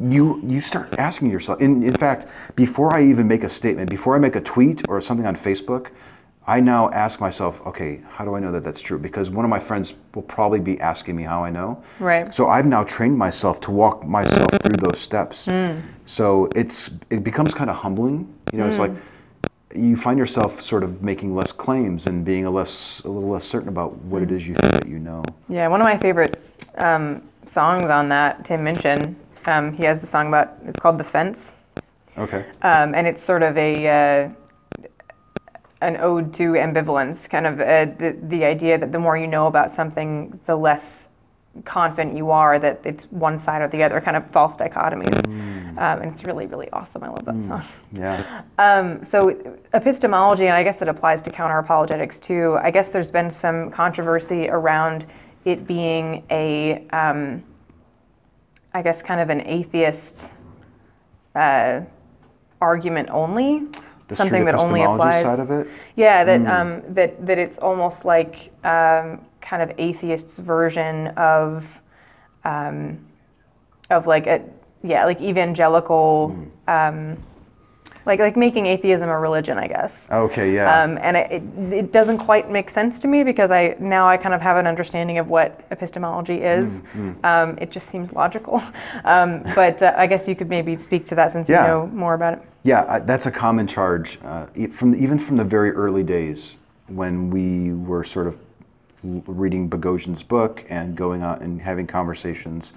you 0.00 0.40
you 0.46 0.60
start 0.60 0.94
asking 0.98 1.30
yourself. 1.30 1.60
In 1.60 1.82
in 1.82 1.94
fact, 1.94 2.26
before 2.54 2.94
I 2.94 3.04
even 3.04 3.28
make 3.28 3.44
a 3.44 3.48
statement, 3.48 3.90
before 3.90 4.14
I 4.14 4.18
make 4.18 4.36
a 4.36 4.40
tweet 4.40 4.82
or 4.88 5.00
something 5.00 5.26
on 5.26 5.36
Facebook, 5.36 5.90
I 6.46 6.58
now 6.58 6.90
ask 6.90 7.20
myself, 7.20 7.60
okay, 7.66 8.00
how 8.08 8.24
do 8.24 8.34
I 8.34 8.40
know 8.40 8.50
that 8.50 8.64
that's 8.64 8.80
true? 8.80 8.98
Because 8.98 9.30
one 9.30 9.44
of 9.44 9.50
my 9.50 9.60
friends 9.60 9.94
will 10.14 10.22
probably 10.22 10.58
be 10.58 10.80
asking 10.80 11.14
me 11.14 11.22
how 11.22 11.44
I 11.44 11.50
know. 11.50 11.82
Right. 12.00 12.34
So 12.34 12.48
I've 12.48 12.66
now 12.66 12.82
trained 12.82 13.16
myself 13.16 13.60
to 13.60 13.70
walk 13.70 14.04
myself 14.04 14.50
through 14.62 14.76
those 14.76 14.98
steps. 14.98 15.44
Hmm. 15.46 15.78
So 16.06 16.48
it's 16.56 16.90
it 17.10 17.22
becomes 17.22 17.54
kind 17.54 17.70
of 17.70 17.76
humbling. 17.76 18.32
You 18.52 18.58
know, 18.58 18.66
it's 18.66 18.76
hmm. 18.76 18.82
like 18.82 18.92
you 19.74 19.96
find 19.96 20.18
yourself 20.18 20.60
sort 20.60 20.82
of 20.82 21.02
making 21.02 21.34
less 21.34 21.52
claims 21.52 22.06
and 22.06 22.24
being 22.24 22.44
a 22.44 22.50
less 22.50 23.00
a 23.04 23.08
little 23.08 23.30
less 23.30 23.44
certain 23.44 23.68
about 23.68 23.96
what 23.98 24.22
it 24.22 24.30
hmm. 24.30 24.36
is 24.36 24.46
you 24.46 24.54
think 24.56 24.72
that 24.72 24.88
you 24.88 24.98
know. 24.98 25.22
Yeah, 25.48 25.68
one 25.68 25.80
of 25.80 25.84
my 25.84 25.98
favorite 25.98 26.42
um, 26.78 27.22
songs 27.46 27.90
on 27.90 28.08
that, 28.08 28.44
Tim 28.44 28.64
Minchin, 28.64 29.16
um, 29.46 29.72
he 29.72 29.84
has 29.84 30.00
the 30.00 30.06
song 30.06 30.28
about, 30.28 30.54
it's 30.66 30.78
called 30.78 30.98
The 30.98 31.04
Fence. 31.04 31.54
Okay. 32.16 32.44
Um, 32.62 32.94
and 32.94 33.06
it's 33.06 33.22
sort 33.22 33.42
of 33.42 33.56
a 33.56 33.88
uh, 33.88 34.30
an 35.80 35.96
ode 35.96 36.32
to 36.34 36.52
ambivalence, 36.52 37.28
kind 37.28 37.46
of 37.46 37.60
uh, 37.60 37.86
the 37.98 38.16
the 38.28 38.44
idea 38.44 38.78
that 38.78 38.92
the 38.92 38.98
more 38.98 39.16
you 39.16 39.26
know 39.26 39.46
about 39.46 39.72
something, 39.72 40.38
the 40.46 40.54
less 40.54 41.08
confident 41.64 42.16
you 42.16 42.30
are 42.30 42.58
that 42.58 42.80
it's 42.84 43.04
one 43.06 43.38
side 43.38 43.60
or 43.60 43.68
the 43.68 43.82
other, 43.82 44.00
kind 44.00 44.16
of 44.16 44.26
false 44.30 44.56
dichotomies. 44.56 45.26
Um, 45.26 46.02
and 46.02 46.04
it's 46.04 46.24
really 46.24 46.46
really 46.46 46.70
awesome. 46.70 47.02
I 47.02 47.08
love 47.08 47.24
that 47.24 47.40
song. 47.40 47.62
Yeah. 47.92 48.42
Um, 48.58 49.02
so 49.02 49.56
epistemology, 49.72 50.46
and 50.46 50.54
I 50.54 50.62
guess 50.62 50.82
it 50.82 50.88
applies 50.88 51.22
to 51.22 51.30
counter 51.30 51.58
apologetics 51.58 52.18
too. 52.18 52.58
I 52.62 52.70
guess 52.70 52.90
there's 52.90 53.10
been 53.10 53.30
some 53.30 53.70
controversy 53.70 54.48
around 54.48 55.06
it 55.44 55.66
being 55.66 56.24
a, 56.30 56.86
um, 56.88 57.42
I 58.72 58.82
guess, 58.82 59.02
kind 59.02 59.20
of 59.20 59.30
an 59.30 59.42
atheist 59.42 60.28
uh, 61.34 61.80
argument 62.60 63.08
only. 63.10 63.66
The 64.08 64.16
something 64.16 64.44
that 64.44 64.54
only 64.54 64.82
applies. 64.82 65.22
side 65.22 65.40
of 65.40 65.50
it. 65.50 65.66
Yeah, 65.96 66.24
that 66.24 66.46
um, 66.46 66.82
that 66.88 67.24
that 67.26 67.38
it's 67.38 67.58
almost 67.58 68.04
like 68.04 68.52
um, 68.64 69.20
kind 69.40 69.62
of 69.62 69.72
atheists' 69.78 70.38
version 70.38 71.08
of 71.08 71.66
um, 72.44 72.98
of 73.90 74.06
like 74.06 74.26
a 74.26 74.42
yeah 74.82 75.04
like 75.04 75.20
evangelical 75.20 76.36
um, 76.68 77.16
like 78.06 78.18
like 78.20 78.36
making 78.36 78.66
atheism 78.66 79.08
a 79.08 79.18
religion, 79.18 79.58
I 79.58 79.68
guess. 79.68 80.08
Okay, 80.10 80.54
yeah. 80.54 80.82
Um, 80.82 80.98
and 81.00 81.16
it, 81.16 81.30
it, 81.30 81.42
it 81.72 81.92
doesn't 81.92 82.18
quite 82.18 82.50
make 82.50 82.70
sense 82.70 82.98
to 83.00 83.08
me 83.08 83.22
because 83.24 83.50
I 83.50 83.76
now 83.78 84.08
I 84.08 84.16
kind 84.16 84.34
of 84.34 84.40
have 84.40 84.56
an 84.56 84.66
understanding 84.66 85.18
of 85.18 85.28
what 85.28 85.60
epistemology 85.70 86.42
is. 86.42 86.80
Mm, 86.94 87.24
Um, 87.24 87.58
it 87.60 87.70
just 87.70 87.88
seems 87.88 88.12
logical. 88.12 88.62
Um, 89.04 89.42
but 89.54 89.82
uh, 89.82 89.94
I 89.96 90.06
guess 90.06 90.28
you 90.28 90.34
could 90.36 90.48
maybe 90.48 90.76
speak 90.76 91.04
to 91.06 91.14
that 91.16 91.32
since 91.32 91.48
Yeah. 91.48 91.62
you 91.62 91.68
know 91.68 91.86
more 91.88 92.14
about 92.14 92.34
it. 92.34 92.42
Yeah, 92.62 92.84
I- 92.88 92.98
that's 93.00 93.26
a 93.26 93.30
common 93.30 93.66
charge, 93.66 94.18
uh, 94.24 94.46
from 94.70 94.94
even 94.94 95.18
from 95.18 95.36
the 95.36 95.44
very 95.44 95.70
early 95.72 96.02
days 96.02 96.56
when 96.88 97.30
we 97.30 97.72
were 97.72 98.04
sort 98.04 98.26
of 98.26 98.36
reading 99.26 99.68
Boghossian's 99.68 100.22
book 100.22 100.64
and 100.68 100.94
going 100.96 101.22
out 101.22 101.40
and 101.40 101.60
having 101.60 101.86
conversations. 101.86 102.72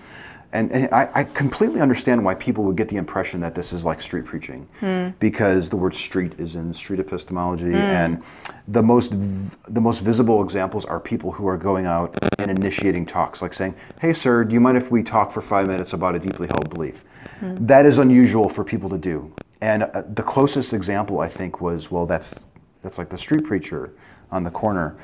And, 0.56 0.72
and 0.72 0.94
I, 0.94 1.10
I 1.14 1.24
completely 1.26 1.82
understand 1.82 2.24
why 2.24 2.34
people 2.34 2.64
would 2.64 2.78
get 2.78 2.88
the 2.88 2.96
impression 2.96 3.42
that 3.42 3.54
this 3.54 3.74
is 3.74 3.84
like 3.84 4.02
street 4.02 4.24
preaching, 4.24 4.66
hmm. 4.80 5.10
because 5.20 5.70
the 5.70 5.76
word 5.76 5.94
"street" 5.94 6.40
is 6.40 6.56
in 6.56 6.74
street 6.74 7.02
epistemology, 7.02 7.72
hmm. 7.72 7.76
and 7.76 8.24
the 8.70 8.82
most 8.82 9.12
the 9.12 9.82
most 9.82 10.00
visible 10.00 10.42
examples 10.42 10.86
are 10.86 10.98
people 10.98 11.30
who 11.30 11.46
are 11.46 11.58
going 11.58 11.86
out 11.86 12.18
and 12.40 12.50
initiating 12.50 13.06
talks, 13.06 13.42
like 13.42 13.54
saying, 13.54 13.76
"Hey, 14.00 14.14
sir, 14.14 14.46
do 14.46 14.54
you 14.54 14.62
mind 14.62 14.78
if 14.78 14.92
we 14.92 15.04
talk 15.04 15.30
for 15.30 15.42
five 15.42 15.68
minutes 15.68 15.92
about 15.92 16.16
a 16.16 16.20
deeply 16.20 16.48
held 16.48 16.70
belief?" 16.70 17.04
Hmm. 17.42 17.66
That 17.66 17.86
is 17.86 17.98
unusual 17.98 18.48
for 18.48 18.64
people 18.64 18.90
to 18.92 18.98
do. 18.98 19.30
And 19.60 19.84
uh, 19.84 20.04
the 20.14 20.24
closest 20.24 20.74
example 20.74 21.20
I 21.20 21.28
think 21.28 21.60
was, 21.60 21.92
well, 21.92 22.06
that's 22.06 22.34
that's 22.82 22.98
like 22.98 23.10
the 23.10 23.18
street 23.18 23.44
preacher 23.44 23.92
on 24.32 24.44
the 24.44 24.52
corner. 24.52 24.96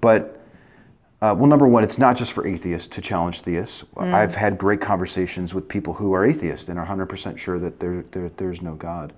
But 0.00 0.40
uh, 1.22 1.34
well, 1.36 1.46
number 1.46 1.66
one, 1.66 1.82
it's 1.82 1.96
not 1.98 2.14
just 2.16 2.32
for 2.32 2.46
atheists 2.46 2.88
to 2.88 3.00
challenge 3.00 3.40
theists. 3.40 3.84
I've 4.14 4.34
had 4.34 4.58
great 4.58 4.80
conversations 4.82 5.54
with 5.54 5.66
people 5.66 5.94
who 5.94 6.12
are 6.12 6.26
atheists 6.26 6.68
and 6.68 6.78
are 6.78 6.86
100% 6.86 7.38
sure 7.38 7.58
that 7.58 7.80
there, 7.80 8.04
there, 8.10 8.30
there's 8.36 8.60
no 8.60 8.74
God. 8.74 9.14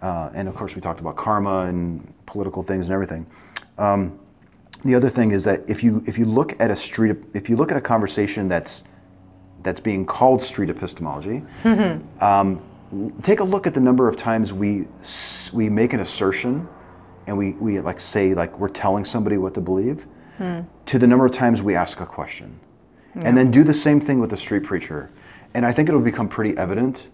Uh, 0.00 0.30
and 0.34 0.48
of 0.48 0.54
course, 0.54 0.76
we 0.76 0.80
talked 0.80 1.00
about 1.00 1.16
karma 1.16 1.66
and 1.66 2.12
political 2.26 2.62
things 2.62 2.86
and 2.86 2.94
everything. 2.94 3.26
Um, 3.78 4.18
the 4.84 4.94
other 4.94 5.08
thing 5.10 5.32
is 5.32 5.44
that 5.44 5.62
if 5.68 5.82
you 5.82 6.02
if 6.06 6.18
you 6.18 6.26
look 6.26 6.60
at 6.60 6.70
a 6.70 6.76
street 6.76 7.16
if 7.34 7.48
you 7.48 7.56
look 7.56 7.70
at 7.70 7.76
a 7.76 7.80
conversation 7.80 8.48
that's 8.48 8.82
that's 9.62 9.78
being 9.80 10.04
called 10.04 10.42
street 10.42 10.70
epistemology, 10.70 11.42
um, 12.20 12.60
take 13.22 13.38
a 13.40 13.44
look 13.44 13.66
at 13.66 13.74
the 13.74 13.80
number 13.80 14.08
of 14.08 14.16
times 14.16 14.52
we 14.52 14.86
we 15.52 15.68
make 15.68 15.92
an 15.92 16.00
assertion, 16.00 16.68
and 17.26 17.36
we, 17.38 17.52
we 17.52 17.78
like 17.80 18.00
say 18.00 18.34
like 18.34 18.56
we're 18.58 18.68
telling 18.68 19.04
somebody 19.04 19.38
what 19.38 19.54
to 19.54 19.60
believe, 19.60 20.06
to 20.38 20.98
the 20.98 21.06
number 21.06 21.26
of 21.26 21.32
times 21.32 21.62
we 21.62 21.74
ask 21.74 22.00
a 22.00 22.06
question, 22.06 22.58
and 23.14 23.36
then 23.36 23.50
do 23.50 23.64
the 23.64 23.74
same 23.74 24.00
thing 24.00 24.18
with 24.18 24.32
a 24.32 24.36
street 24.36 24.64
preacher, 24.64 25.10
and 25.54 25.66
I 25.66 25.72
think 25.72 25.88
it'll 25.88 26.00
become 26.00 26.28
pretty 26.28 26.56
evident 26.56 27.08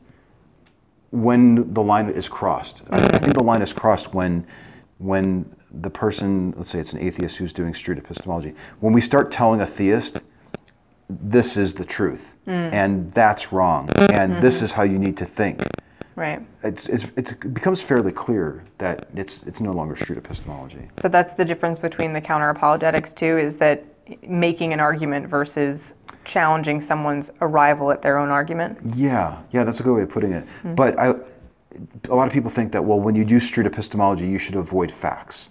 when 1.10 1.72
the 1.72 1.82
line 1.82 2.10
is 2.10 2.28
crossed. 2.28 2.82
I, 2.90 3.04
I 3.04 3.18
think 3.18 3.34
the 3.34 3.42
line 3.42 3.62
is 3.62 3.72
crossed 3.72 4.14
when 4.14 4.46
when 4.98 5.50
the 5.82 5.90
person, 5.90 6.52
let's 6.56 6.70
say 6.70 6.78
it's 6.78 6.92
an 6.92 6.98
atheist 6.98 7.36
who's 7.36 7.52
doing 7.52 7.74
street 7.74 7.98
epistemology, 7.98 8.54
when 8.80 8.92
we 8.92 9.00
start 9.00 9.30
telling 9.30 9.60
a 9.60 9.66
theist 9.66 10.20
this 11.08 11.56
is 11.56 11.72
the 11.72 11.84
truth 11.84 12.34
hmm. 12.44 12.50
and 12.50 13.10
that's 13.12 13.52
wrong 13.52 13.88
and 14.12 14.38
this 14.40 14.56
mm-hmm. 14.56 14.64
is 14.66 14.72
how 14.72 14.82
you 14.82 14.98
need 14.98 15.16
to 15.16 15.24
think 15.24 15.62
Right. 16.18 16.44
it's, 16.64 16.88
it's, 16.88 17.06
it's, 17.16 17.30
it 17.30 17.54
becomes 17.54 17.80
fairly 17.80 18.10
clear 18.10 18.64
that 18.78 19.08
it's, 19.14 19.44
it's 19.44 19.60
no 19.60 19.70
longer 19.70 19.94
street 19.94 20.18
epistemology. 20.18 20.88
So 20.96 21.08
that's 21.08 21.32
the 21.34 21.44
difference 21.44 21.78
between 21.78 22.12
the 22.12 22.20
counter 22.20 22.50
apologetics 22.50 23.12
too, 23.12 23.38
is 23.38 23.56
that 23.58 23.84
making 24.26 24.72
an 24.72 24.80
argument 24.80 25.28
versus 25.28 25.92
challenging 26.24 26.80
someone's 26.80 27.30
arrival 27.40 27.92
at 27.92 28.02
their 28.02 28.18
own 28.18 28.30
argument. 28.30 28.78
yeah. 28.96 29.40
Yeah 29.52 29.62
that's 29.62 29.78
a 29.78 29.84
good 29.84 29.94
way 29.94 30.02
of 30.02 30.08
putting 30.08 30.32
it. 30.32 30.44
Hmm. 30.62 30.74
But 30.74 30.98
I, 30.98 31.14
a 32.10 32.14
lot 32.14 32.26
of 32.26 32.32
people 32.32 32.50
think 32.50 32.72
that 32.72 32.84
well 32.84 32.98
when 32.98 33.14
you 33.14 33.24
do 33.24 33.38
street 33.38 33.66
epistemology 33.66 34.26
you 34.26 34.38
should 34.38 34.56
avoid 34.56 34.90
facts 34.90 35.50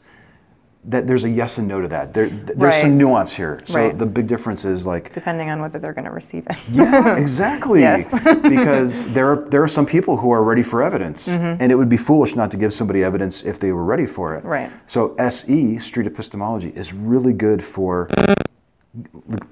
that 0.85 1.05
there's 1.07 1.23
a 1.25 1.29
yes 1.29 1.57
and 1.57 1.67
no 1.67 1.81
to 1.81 1.87
that 1.87 2.13
there, 2.13 2.29
there's 2.29 2.57
Right. 2.57 2.81
some 2.81 2.97
nuance 2.97 3.33
here 3.33 3.61
so 3.65 3.75
Right. 3.79 3.97
the 3.97 4.05
big 4.05 4.27
difference 4.27 4.63
is 4.63 4.85
like 4.85 5.11
Depending 5.11 5.49
on 5.49 5.59
whether 5.61 5.79
they're 5.79 5.93
going 5.93 6.05
to 6.05 6.11
receive 6.11 6.45
it. 6.49 6.55
Yeah, 6.71 7.17
exactly. 7.23 7.81
Yes. 7.81 8.05
because 8.43 9.03
there 9.13 9.27
are 9.31 9.45
there 9.49 9.61
are 9.63 9.67
some 9.67 9.85
people 9.85 10.15
who 10.15 10.31
are 10.31 10.43
ready 10.43 10.63
for 10.63 10.81
evidence, 10.83 11.27
Mm-hmm. 11.27 11.61
and 11.61 11.71
it 11.71 11.75
would 11.75 11.89
be 11.89 11.97
foolish 11.97 12.35
not 12.35 12.51
to 12.51 12.57
give 12.57 12.73
somebody 12.73 13.03
evidence 13.03 13.43
if 13.43 13.59
they 13.59 13.71
were 13.71 13.83
ready 13.83 14.05
for 14.05 14.35
it. 14.35 14.45
Right. 14.45 14.71
So 14.87 15.13
SE 15.17 15.79
Street 15.79 16.07
Epistemology 16.07 16.71
is 16.75 16.93
really 16.93 17.33
good 17.33 17.63
for 17.63 18.07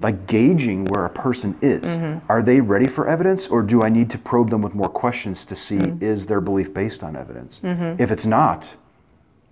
like 0.00 0.26
gauging 0.26 0.84
where 0.86 1.04
a 1.04 1.10
person 1.10 1.56
is. 1.62 1.82
Mm-hmm. 1.96 2.18
Are 2.28 2.42
they 2.42 2.60
ready 2.60 2.86
for 2.86 3.06
evidence, 3.08 3.46
or 3.48 3.62
do 3.62 3.82
I 3.82 3.88
need 3.88 4.10
to 4.10 4.18
probe 4.18 4.50
them 4.50 4.62
with 4.62 4.74
more 4.74 4.88
questions 4.88 5.44
to 5.44 5.54
see 5.56 5.76
Mm-hmm. 5.76 6.04
is 6.04 6.26
their 6.26 6.40
belief 6.40 6.72
based 6.72 7.02
on 7.04 7.14
evidence? 7.16 7.60
If 7.98 8.10
it's 8.10 8.26
not, 8.26 8.68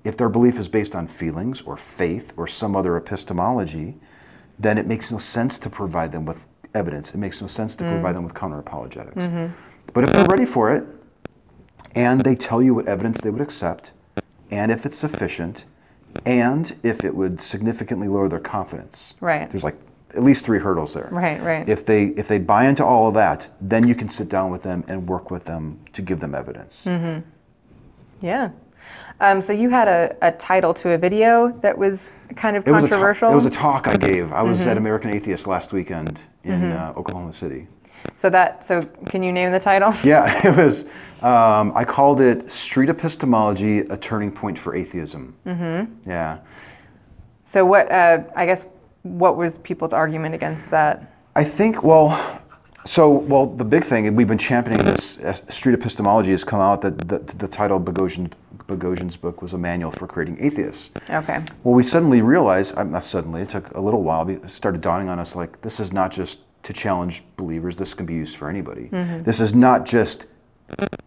if 0.05 0.17
their 0.17 0.29
belief 0.29 0.59
is 0.59 0.69
based 0.69 0.95
on 0.95 1.07
feelings 1.07 1.63
or 1.63 1.77
faith 1.77 2.33
or 2.37 2.47
some 2.47 2.77
other 2.77 2.97
epistemology, 2.97 3.95
then 4.59 4.79
it 4.79 4.87
makes 4.87 5.11
no 5.11 5.19
sense 5.19 5.59
to 5.59 5.71
provide 5.71 6.13
them 6.13 6.25
with 6.25 6.47
evidence. 6.75 7.15
It 7.15 7.19
makes 7.19 7.41
no 7.41 7.47
sense 7.47 7.75
to 7.77 7.85
mm. 7.85 7.91
provide 7.93 8.15
them 8.15 8.25
with 8.25 8.35
counter 8.35 8.59
apologetics. 8.59 9.25
But 9.93 10.05
if 10.05 10.13
they're 10.13 10.27
ready 10.27 10.45
for 10.45 10.73
it 10.73 10.85
and 11.95 12.21
they 12.21 12.35
tell 12.35 12.63
you 12.63 12.75
what 12.75 12.87
evidence 12.87 13.21
they 13.21 13.31
would 13.31 13.41
accept, 13.41 13.93
and 14.51 14.71
if 14.71 14.85
it's 14.85 14.99
sufficient, 14.99 15.65
and 16.27 16.77
if 16.83 17.05
it 17.05 17.15
would 17.15 17.41
significantly 17.41 18.09
lower 18.09 18.29
their 18.29 18.41
confidence, 18.41 19.15
Right. 19.21 19.51
there's 19.51 19.65
like 19.65 19.77
at 20.15 20.23
least 20.23 20.45
three 20.45 20.59
hurdles 20.59 20.95
there. 20.95 21.09
Right, 21.11 21.43
right. 21.43 21.69
If 21.69 21.85
they 21.85 22.07
if 22.17 22.29
they 22.29 22.39
buy 22.39 22.69
into 22.69 22.85
all 22.85 23.09
of 23.09 23.15
that, 23.15 23.49
then 23.61 23.87
you 23.89 23.95
can 23.95 24.09
sit 24.09 24.29
down 24.29 24.51
with 24.51 24.63
them 24.63 24.85
and 24.87 25.09
work 25.09 25.31
with 25.31 25.45
them 25.45 25.79
to 25.93 26.03
give 26.03 26.21
them 26.21 26.35
evidence. 26.35 26.85
Mm-hmm. 26.87 27.21
Yeah. 28.25 28.51
Um, 29.21 29.41
so 29.41 29.53
you 29.53 29.71
had 29.71 29.89
a, 29.89 30.17
a 30.23 30.33
title 30.33 30.75
to 30.75 30.91
a 30.91 30.99
video 30.99 31.49
that 31.63 31.77
was 31.77 32.11
kind 32.37 32.57
of 32.57 32.67
It 32.67 32.73
was, 32.73 32.83
controversial. 32.83 33.31
it 33.31 33.35
was 33.35 33.47
a 33.47 33.51
talk 33.51 33.87
I 33.87 33.97
gave. 33.97 34.33
I 34.33 34.43
was 34.43 34.61
Mm-hmm. 34.61 34.69
at 34.71 34.77
American 34.77 35.11
Atheist 35.11 35.47
last 35.47 35.73
weekend 35.73 36.19
in 36.43 36.73
uh, 36.73 36.93
Oklahoma 36.97 37.33
City. 37.33 37.67
so 38.17 38.29
that 38.31 38.65
so 38.65 38.83
can 39.09 39.23
you 39.23 39.33
name 39.33 39.51
the 39.53 39.61
title? 39.61 39.95
Yeah, 40.05 40.47
it 40.47 40.57
was. 40.57 40.85
Um, 41.23 41.73
I 41.75 41.85
called 41.85 42.21
it 42.21 42.51
"Street 42.51 42.91
Epistemology: 42.91 43.79
A 43.81 43.97
Turning 43.97 44.31
Point 44.33 44.59
for 44.59 44.75
Atheism." 44.75 45.35
Mm-hmm. 45.47 46.11
Yeah, 46.11 46.39
So 47.45 47.65
what 47.65 47.91
uh, 47.91 48.23
I 48.37 48.47
guess 48.47 48.67
what 49.03 49.37
was 49.37 49.59
people's 49.59 49.93
argument 49.93 50.35
against 50.35 50.69
that? 50.71 51.13
I 51.37 51.45
think. 51.45 51.83
Well, 51.83 52.09
so 52.85 53.11
well, 53.11 53.47
the 53.47 53.65
big 53.65 53.85
thing 53.85 54.07
and 54.07 54.17
we've 54.17 54.29
been 54.29 54.39
championing 54.39 54.85
this 54.85 55.19
uh, 55.19 55.33
street 55.49 55.75
epistemology 55.75 56.31
has 56.31 56.45
come 56.45 56.61
out 56.61 56.81
that 56.83 56.99
the, 57.09 57.19
the 57.37 57.49
title 57.49 57.77
of 57.79 57.85
Boghossian, 57.85 58.31
Boghossian's 58.67 59.17
book 59.17 59.43
was 59.43 59.53
a 59.53 59.59
manual 59.59 59.91
for 59.91 60.07
creating 60.07 60.37
atheists. 60.41 60.91
Okay. 61.11 61.43
Well, 61.63 61.75
we 61.75 61.83
suddenly 61.83 62.21
realized, 62.21 62.77
uh, 62.77 62.85
not 62.85 63.05
suddenly, 63.05 63.43
it 63.43 63.51
took 63.51 63.71
a 63.73 63.81
little 63.81 64.03
while, 64.03 64.29
it 64.29 64.51
started 64.51 64.81
dawning 64.81 65.09
on 65.09 65.19
us 65.19 65.35
like, 65.35 65.61
this 65.63 65.81
is 65.81 65.93
not 65.93 66.11
just 66.13 66.41
to 66.63 66.73
challenge 66.73 67.23
believers, 67.37 67.77
this 67.77 67.95
can 67.95 68.07
be 68.07 68.15
used 68.15 68.37
for 68.37 68.49
anybody. 68.49 68.89
This 69.23 69.41
is 69.41 69.55
not 69.55 69.85
just 69.85 70.27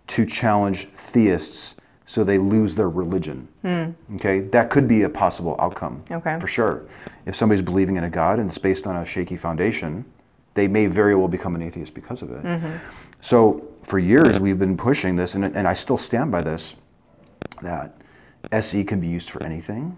to 0.08 0.26
challenge 0.26 0.88
theists 0.96 1.74
so 2.06 2.24
they 2.24 2.38
lose 2.38 2.74
their 2.74 2.90
religion. 2.90 3.48
Okay? 4.16 4.40
That 4.40 4.70
could 4.70 4.88
be 4.88 5.04
a 5.04 5.10
possible 5.10 5.56
outcome. 5.60 6.04
Okay. 6.10 6.40
For 6.40 6.48
sure. 6.48 6.84
If 7.26 7.36
somebody's 7.36 7.64
believing 7.64 7.98
in 7.98 8.06
a 8.06 8.10
God 8.10 8.40
and 8.40 8.48
it's 8.48 8.58
based 8.58 8.88
on 8.88 8.96
a 8.96 9.06
shaky 9.06 9.36
foundation, 9.36 10.06
they 10.58 10.68
may 10.68 10.88
very 10.88 11.14
well 11.16 11.28
become 11.28 11.54
an 11.56 11.62
atheist 11.62 11.94
because 11.94 12.24
of 12.24 12.32
it. 12.32 12.44
So 13.22 13.64
for 13.84 14.00
years, 14.00 14.40
we've 14.40 14.58
been 14.58 14.76
pushing 14.76 15.16
this, 15.16 15.36
and, 15.36 15.46
and 15.46 15.68
I 15.68 15.74
still 15.76 16.00
stand 16.00 16.32
by 16.32 16.42
this 16.42 16.74
that 17.62 17.94
SE 18.52 18.84
can 18.84 19.00
be 19.00 19.08
used 19.08 19.30
for 19.30 19.42
anything. 19.44 19.96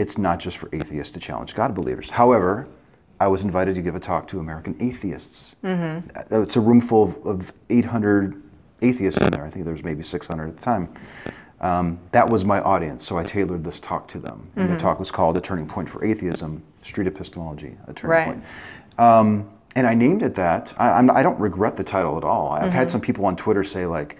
It's 0.00 0.16
not 0.16 0.38
just 0.38 0.56
for 0.56 0.68
atheists 0.72 1.12
to 1.14 1.20
challenge 1.20 1.54
God 1.54 1.74
believers. 1.74 2.10
However, 2.10 2.66
I 3.20 3.26
was 3.26 3.42
invited 3.42 3.74
to 3.74 3.82
give 3.82 3.96
a 3.96 4.00
talk 4.00 4.26
to 4.28 4.38
American 4.38 4.76
atheists. 4.80 5.56
Uh, 6.30 6.42
It's 6.42 6.56
a 6.56 6.60
room 6.60 6.80
full 6.80 7.02
of, 7.04 7.26
of 7.26 7.52
800 7.70 8.40
atheists 8.82 9.22
in 9.22 9.30
there. 9.32 9.44
I 9.44 9.50
think 9.50 9.64
there 9.64 9.74
was 9.74 9.82
maybe 9.84 10.02
600 10.04 10.48
at 10.48 10.56
the 10.56 10.62
time. 10.62 10.88
Um, 11.60 11.98
that 12.12 12.28
was 12.28 12.44
my 12.44 12.60
audience, 12.60 13.04
so 13.04 13.18
I 13.18 13.24
tailored 13.24 13.64
this 13.64 13.80
talk 13.80 14.06
to 14.08 14.20
them. 14.20 14.48
And 14.56 14.70
the 14.70 14.76
talk 14.78 15.00
was 15.00 15.10
called 15.10 15.36
"A 15.36 15.40
Turning 15.40 15.66
Point 15.66 15.90
for 15.90 16.04
Atheism: 16.04 16.62
Street 16.82 17.08
Epistemology." 17.08 17.76
A 17.88 17.92
turning 17.92 18.16
Right. 18.16 18.24
point. 18.26 18.44
Um, 18.96 19.50
and 19.78 19.86
I 19.86 19.94
named 19.94 20.24
it 20.24 20.34
that. 20.34 20.74
I, 20.76 20.90
I'm, 20.90 21.08
I 21.08 21.22
don't 21.22 21.38
regret 21.38 21.76
the 21.76 21.84
title 21.84 22.16
at 22.18 22.24
all. 22.24 22.50
I've 22.50 22.72
had 22.72 22.88
mm-hmm. 22.88 22.90
some 22.90 23.00
people 23.00 23.24
on 23.26 23.36
Twitter 23.36 23.62
say 23.62 23.86
like, 23.86 24.18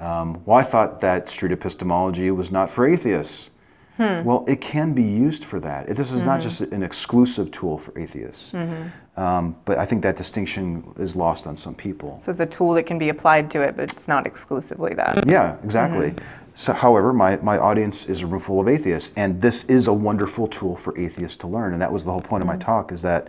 um, 0.00 0.42
"Well, 0.44 0.58
I 0.58 0.64
thought 0.64 1.00
that 1.00 1.30
street 1.30 1.52
epistemology 1.52 2.28
was 2.32 2.50
not 2.50 2.68
for 2.68 2.88
atheists." 2.88 3.50
Hmm. 3.98 4.24
Well, 4.24 4.44
it 4.46 4.60
can 4.60 4.92
be 4.92 5.04
used 5.04 5.44
for 5.44 5.60
that. 5.60 5.86
This 5.94 6.10
is 6.10 6.22
not 6.22 6.40
mm-hmm. 6.40 6.48
just 6.48 6.60
an 6.60 6.82
exclusive 6.82 7.50
tool 7.50 7.78
for 7.78 7.98
atheists. 7.98 8.50
Mm-hmm. 8.50 9.20
Um, 9.20 9.56
but 9.64 9.78
I 9.78 9.86
think 9.86 10.02
that 10.02 10.16
distinction 10.16 10.84
is 10.98 11.16
lost 11.16 11.46
on 11.46 11.56
some 11.56 11.74
people. 11.74 12.18
So 12.20 12.30
it's 12.30 12.40
a 12.40 12.46
tool 12.46 12.74
that 12.74 12.82
can 12.82 12.98
be 12.98 13.08
applied 13.08 13.50
to 13.52 13.62
it, 13.62 13.74
but 13.74 13.90
it's 13.90 14.06
not 14.06 14.26
exclusively 14.26 14.92
that. 14.94 15.26
Yeah, 15.26 15.56
exactly. 15.64 16.12
So, 16.54 16.74
however, 16.74 17.14
my, 17.14 17.36
my 17.36 17.56
audience 17.56 18.04
is 18.06 18.20
a 18.22 18.26
room 18.26 18.40
full 18.40 18.60
of 18.60 18.68
atheists, 18.68 19.12
and 19.16 19.40
this 19.40 19.64
is 19.64 19.86
a 19.86 19.92
wonderful 19.92 20.46
tool 20.48 20.76
for 20.76 20.98
atheists 20.98 21.38
to 21.38 21.46
learn. 21.46 21.72
And 21.72 21.80
that 21.80 21.90
was 21.90 22.04
the 22.04 22.12
whole 22.12 22.20
point 22.20 22.42
of 22.42 22.46
my 22.46 22.56
talk 22.56 22.92
is 22.92 23.00
that, 23.02 23.28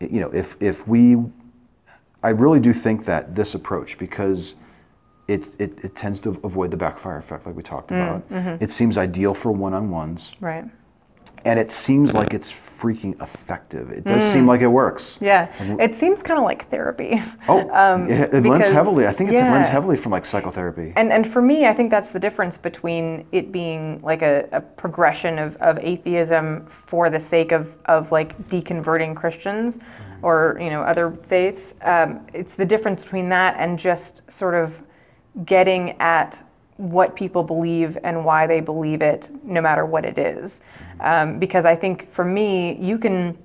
you 0.00 0.20
know, 0.20 0.30
if, 0.30 0.56
if 0.60 0.86
we, 0.86 1.16
I 2.22 2.30
really 2.30 2.60
do 2.60 2.72
think 2.72 3.04
that 3.04 3.34
this 3.34 3.54
approach, 3.54 3.98
because 3.98 4.54
it, 5.28 5.48
it, 5.58 5.84
it 5.84 5.94
tends 5.94 6.20
to 6.20 6.40
avoid 6.44 6.70
the 6.70 6.76
backfire 6.76 7.18
effect, 7.18 7.46
like 7.46 7.54
we 7.54 7.62
talked 7.62 7.90
mm, 7.90 8.02
about. 8.02 8.30
Mm-hmm. 8.30 8.62
It 8.62 8.70
seems 8.70 8.96
ideal 8.98 9.34
for 9.34 9.52
one 9.52 9.74
on 9.74 9.90
ones, 9.90 10.32
Right. 10.40 10.64
And 11.44 11.58
it 11.58 11.72
seems 11.72 12.14
like 12.14 12.34
it's 12.34 12.52
freaking 12.78 13.20
effective. 13.20 13.90
It 13.90 14.04
does 14.04 14.22
seem 14.22 14.44
mm. 14.44 14.48
like 14.48 14.60
it 14.60 14.68
works. 14.68 15.18
Yeah. 15.20 15.50
It 15.80 15.94
seems 15.94 16.22
kind 16.22 16.38
of 16.38 16.44
like 16.44 16.70
therapy. 16.70 17.20
Oh, 17.48 17.68
um, 17.74 18.08
it, 18.08 18.32
it 18.32 18.44
lends 18.44 18.68
heavily. 18.68 19.06
I 19.06 19.12
think 19.12 19.32
it 19.32 19.34
lends 19.34 19.68
heavily 19.68 19.96
from 19.96 20.12
like 20.12 20.24
psychotherapy. 20.24 20.92
And, 20.94 21.12
and 21.12 21.30
for 21.30 21.42
me, 21.42 21.66
I 21.66 21.74
think 21.74 21.90
that's 21.90 22.10
the 22.10 22.20
difference 22.20 22.56
between 22.56 23.26
it 23.32 23.50
being 23.50 24.00
like 24.02 24.22
a, 24.22 24.48
a 24.52 24.60
progression 24.60 25.38
of, 25.38 25.56
of 25.56 25.78
atheism 25.78 26.66
for 26.66 27.10
the 27.10 27.20
sake 27.20 27.50
of, 27.50 27.74
of 27.86 28.12
like 28.12 28.48
deconverting 28.48 29.16
Christians 29.16 29.78
mm-hmm. 29.78 30.24
or 30.24 30.56
you 30.60 30.70
know 30.70 30.82
other 30.82 31.18
faiths. 31.26 31.74
Um, 31.82 32.26
it's 32.32 32.54
the 32.54 32.66
difference 32.66 33.02
between 33.02 33.28
that 33.30 33.56
and 33.58 33.76
just 33.78 34.22
sort 34.30 34.54
of 34.54 34.80
getting 35.44 36.00
at 36.00 36.42
what 36.78 37.14
people 37.14 37.42
believe 37.42 37.98
and 38.04 38.24
why 38.24 38.46
they 38.46 38.60
believe 38.60 39.02
it, 39.02 39.28
no 39.44 39.60
matter 39.60 39.84
what 39.84 40.04
it 40.04 40.16
is. 40.16 40.60
Um, 41.00 41.38
because 41.38 41.64
I 41.64 41.76
think 41.76 42.10
for 42.12 42.24
me, 42.24 42.78
you 42.80 42.98
can 42.98 43.36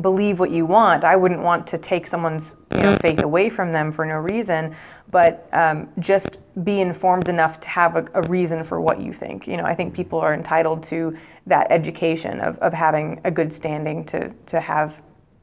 believe 0.00 0.38
what 0.38 0.52
you 0.52 0.64
want. 0.64 1.04
I 1.04 1.16
wouldn't 1.16 1.42
want 1.42 1.66
to 1.66 1.78
take 1.78 2.06
someone's 2.06 2.52
you 2.72 2.80
know, 2.80 2.96
faith 2.98 3.22
away 3.22 3.50
from 3.50 3.72
them 3.72 3.90
for 3.90 4.06
no 4.06 4.14
reason, 4.14 4.74
but 5.10 5.48
um, 5.52 5.88
just 5.98 6.38
be 6.62 6.80
informed 6.80 7.28
enough 7.28 7.58
to 7.60 7.68
have 7.68 7.96
a, 7.96 8.06
a 8.14 8.22
reason 8.28 8.62
for 8.62 8.80
what 8.80 9.00
you 9.00 9.12
think. 9.12 9.48
You 9.48 9.56
know, 9.56 9.64
I 9.64 9.74
think 9.74 9.92
people 9.92 10.20
are 10.20 10.32
entitled 10.32 10.84
to 10.84 11.16
that 11.46 11.66
education 11.70 12.40
of, 12.40 12.56
of 12.58 12.72
having 12.72 13.20
a 13.24 13.30
good 13.32 13.52
standing 13.52 14.04
to, 14.06 14.30
to 14.46 14.60
have 14.60 14.94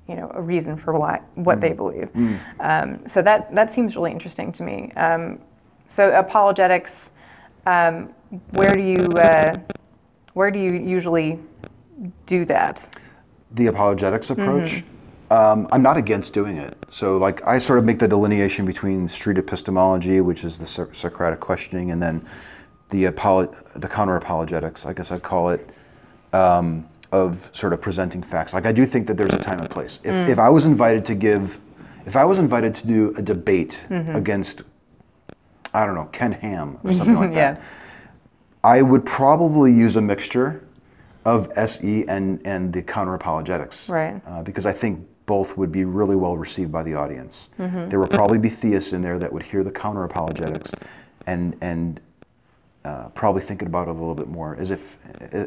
you 0.07 0.15
know 0.15 0.31
a 0.33 0.41
reason 0.41 0.77
for 0.77 0.97
why 0.97 1.21
what 1.35 1.59
they 1.59 1.73
believe. 1.73 2.09
Um, 2.61 3.05
so 3.07 3.21
that 3.21 3.53
that 3.53 3.73
seems 3.73 3.95
really 3.97 4.11
interesting 4.11 4.53
to 4.53 4.63
me. 4.63 4.91
Um, 4.95 5.39
so 5.89 6.17
apologetics, 6.17 7.11
um, 7.71 8.09
where 8.51 8.73
do 8.73 8.81
you 8.81 9.03
uh, 9.29 9.55
where 10.33 10.51
do 10.51 10.59
you 10.59 10.73
usually 10.73 11.39
do 12.25 12.45
that? 12.45 12.75
the 13.51 13.67
apologetics 13.67 14.29
approach. 14.29 14.69
Mm-hmm. 14.83 15.33
Um, 15.33 15.67
I'm 15.71 15.81
not 15.81 15.95
against 15.97 16.33
doing 16.33 16.57
it. 16.57 16.75
So, 16.91 17.17
like, 17.17 17.45
I 17.47 17.57
sort 17.57 17.79
of 17.79 17.85
make 17.85 17.97
the 17.97 18.07
delineation 18.07 18.65
between 18.65 19.07
street 19.07 19.37
epistemology, 19.37 20.19
which 20.19 20.43
is 20.43 20.57
the 20.57 20.65
Soc- 20.67 20.93
Socratic 20.93 21.39
questioning, 21.39 21.91
and 21.91 22.03
then 22.03 22.25
the 22.89 23.05
apolo- 23.05 23.53
the 23.79 23.87
counter 23.87 24.17
apologetics. 24.17 24.85
I 24.85 24.91
guess 24.93 25.11
I'd 25.11 25.23
call 25.23 25.49
it 25.49 25.69
um, 26.33 26.85
of 27.13 27.49
sort 27.53 27.71
of 27.73 27.81
presenting 27.81 28.21
facts. 28.21 28.53
Like, 28.53 28.65
I 28.65 28.73
do 28.73 28.85
think 28.85 29.07
that 29.07 29.15
there's 29.17 29.33
a 29.33 29.39
time 29.41 29.59
and 29.59 29.69
place. 29.69 29.99
If, 30.03 30.13
Mm. 30.13 30.27
if 30.29 30.39
I 30.39 30.49
was 30.49 30.65
invited 30.65 31.05
to 31.05 31.15
give, 31.15 31.57
if 32.05 32.15
I 32.17 32.25
was 32.25 32.37
invited 32.37 32.75
to 32.75 32.87
do 32.87 33.13
a 33.17 33.21
debate 33.21 33.79
Mm-hmm. 33.89 34.15
against, 34.15 34.61
I 35.77 35.85
don't 35.85 35.93
know, 35.95 36.05
Ken 36.11 36.31
Ham 36.31 36.79
or 36.83 36.91
something 36.99 37.15
like 37.15 37.29
Yeah. 37.33 37.53
that, 37.53 37.61
I 38.63 38.81
would 38.81 39.05
probably 39.05 39.71
use 39.71 39.95
a 39.95 40.01
mixture 40.01 40.63
of 41.23 41.51
SE 41.55 42.05
and, 42.07 42.41
and 42.45 42.73
the 42.73 42.81
counter 42.81 43.13
apologetics. 43.13 43.87
Right. 43.87 44.19
Uh, 44.27 44.41
because 44.41 44.65
I 44.65 44.73
think 44.73 45.05
both 45.27 45.55
would 45.57 45.71
be 45.71 45.83
really 45.85 46.15
well 46.15 46.35
received 46.37 46.71
by 46.71 46.83
the 46.83 46.93
audience. 46.95 47.49
Mm-hmm. 47.59 47.89
There 47.89 47.99
would 47.99 48.09
probably 48.09 48.37
be 48.39 48.49
theists 48.49 48.93
in 48.93 49.01
there 49.01 49.19
that 49.19 49.31
would 49.31 49.43
hear 49.43 49.63
the 49.63 49.71
counter 49.71 50.03
apologetics 50.05 50.71
and, 51.27 51.55
and 51.61 51.99
uh, 52.85 53.09
probably 53.09 53.41
thinking 53.41 53.67
about 53.67 53.87
it 53.87 53.91
a 53.91 53.93
little 53.93 54.15
bit 54.15 54.29
more 54.29 54.55
as 54.57 54.71
if, 54.71 54.97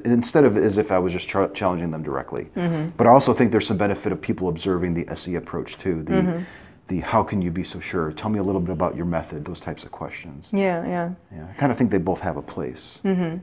instead 0.04 0.44
of 0.44 0.56
as 0.58 0.76
if 0.78 0.92
I 0.92 0.98
was 0.98 1.12
just 1.14 1.26
ch- 1.28 1.54
challenging 1.54 1.90
them 1.90 2.02
directly. 2.02 2.44
Mm-hmm. 2.56 2.90
But 2.98 3.06
I 3.06 3.10
also 3.10 3.32
think 3.32 3.50
there's 3.50 3.66
some 3.66 3.78
benefit 3.78 4.12
of 4.12 4.20
people 4.20 4.48
observing 4.50 4.92
the 4.94 5.08
SE 5.08 5.34
approach 5.34 5.76
too. 5.78 6.02
The, 6.04 6.12
Mm-hmm. 6.12 6.42
The 6.90 6.98
how 6.98 7.22
can 7.22 7.40
you 7.40 7.52
be 7.52 7.62
so 7.62 7.78
sure? 7.78 8.10
Tell 8.10 8.28
me 8.28 8.40
a 8.40 8.42
little 8.42 8.60
bit 8.60 8.72
about 8.72 8.96
your 8.96 9.06
method, 9.06 9.44
those 9.44 9.60
types 9.60 9.84
of 9.84 9.92
questions. 9.92 10.48
Yeah, 10.50 10.84
yeah. 10.84 11.10
Yeah, 11.32 11.46
I 11.48 11.52
kind 11.52 11.70
of 11.70 11.78
think 11.78 11.88
they 11.88 11.98
both 11.98 12.18
have 12.18 12.36
a 12.36 12.42
place. 12.42 12.98
Mhm. 13.04 13.40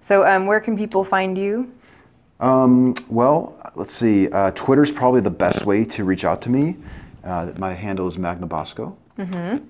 So 0.00 0.26
um, 0.26 0.44
where 0.44 0.60
can 0.60 0.76
people 0.76 1.02
find 1.02 1.38
you? 1.38 1.72
Um, 2.40 2.94
well, 3.08 3.56
let's 3.74 3.94
see. 3.94 4.28
Uh, 4.28 4.50
Twitter's 4.50 4.92
probably 4.92 5.22
the 5.22 5.30
best 5.30 5.64
way 5.64 5.82
to 5.86 6.04
reach 6.04 6.26
out 6.26 6.42
to 6.42 6.50
me. 6.50 6.76
Uh, 7.24 7.52
my 7.56 7.72
handle 7.72 8.06
is 8.06 8.16
Magnabosco. 8.16 8.94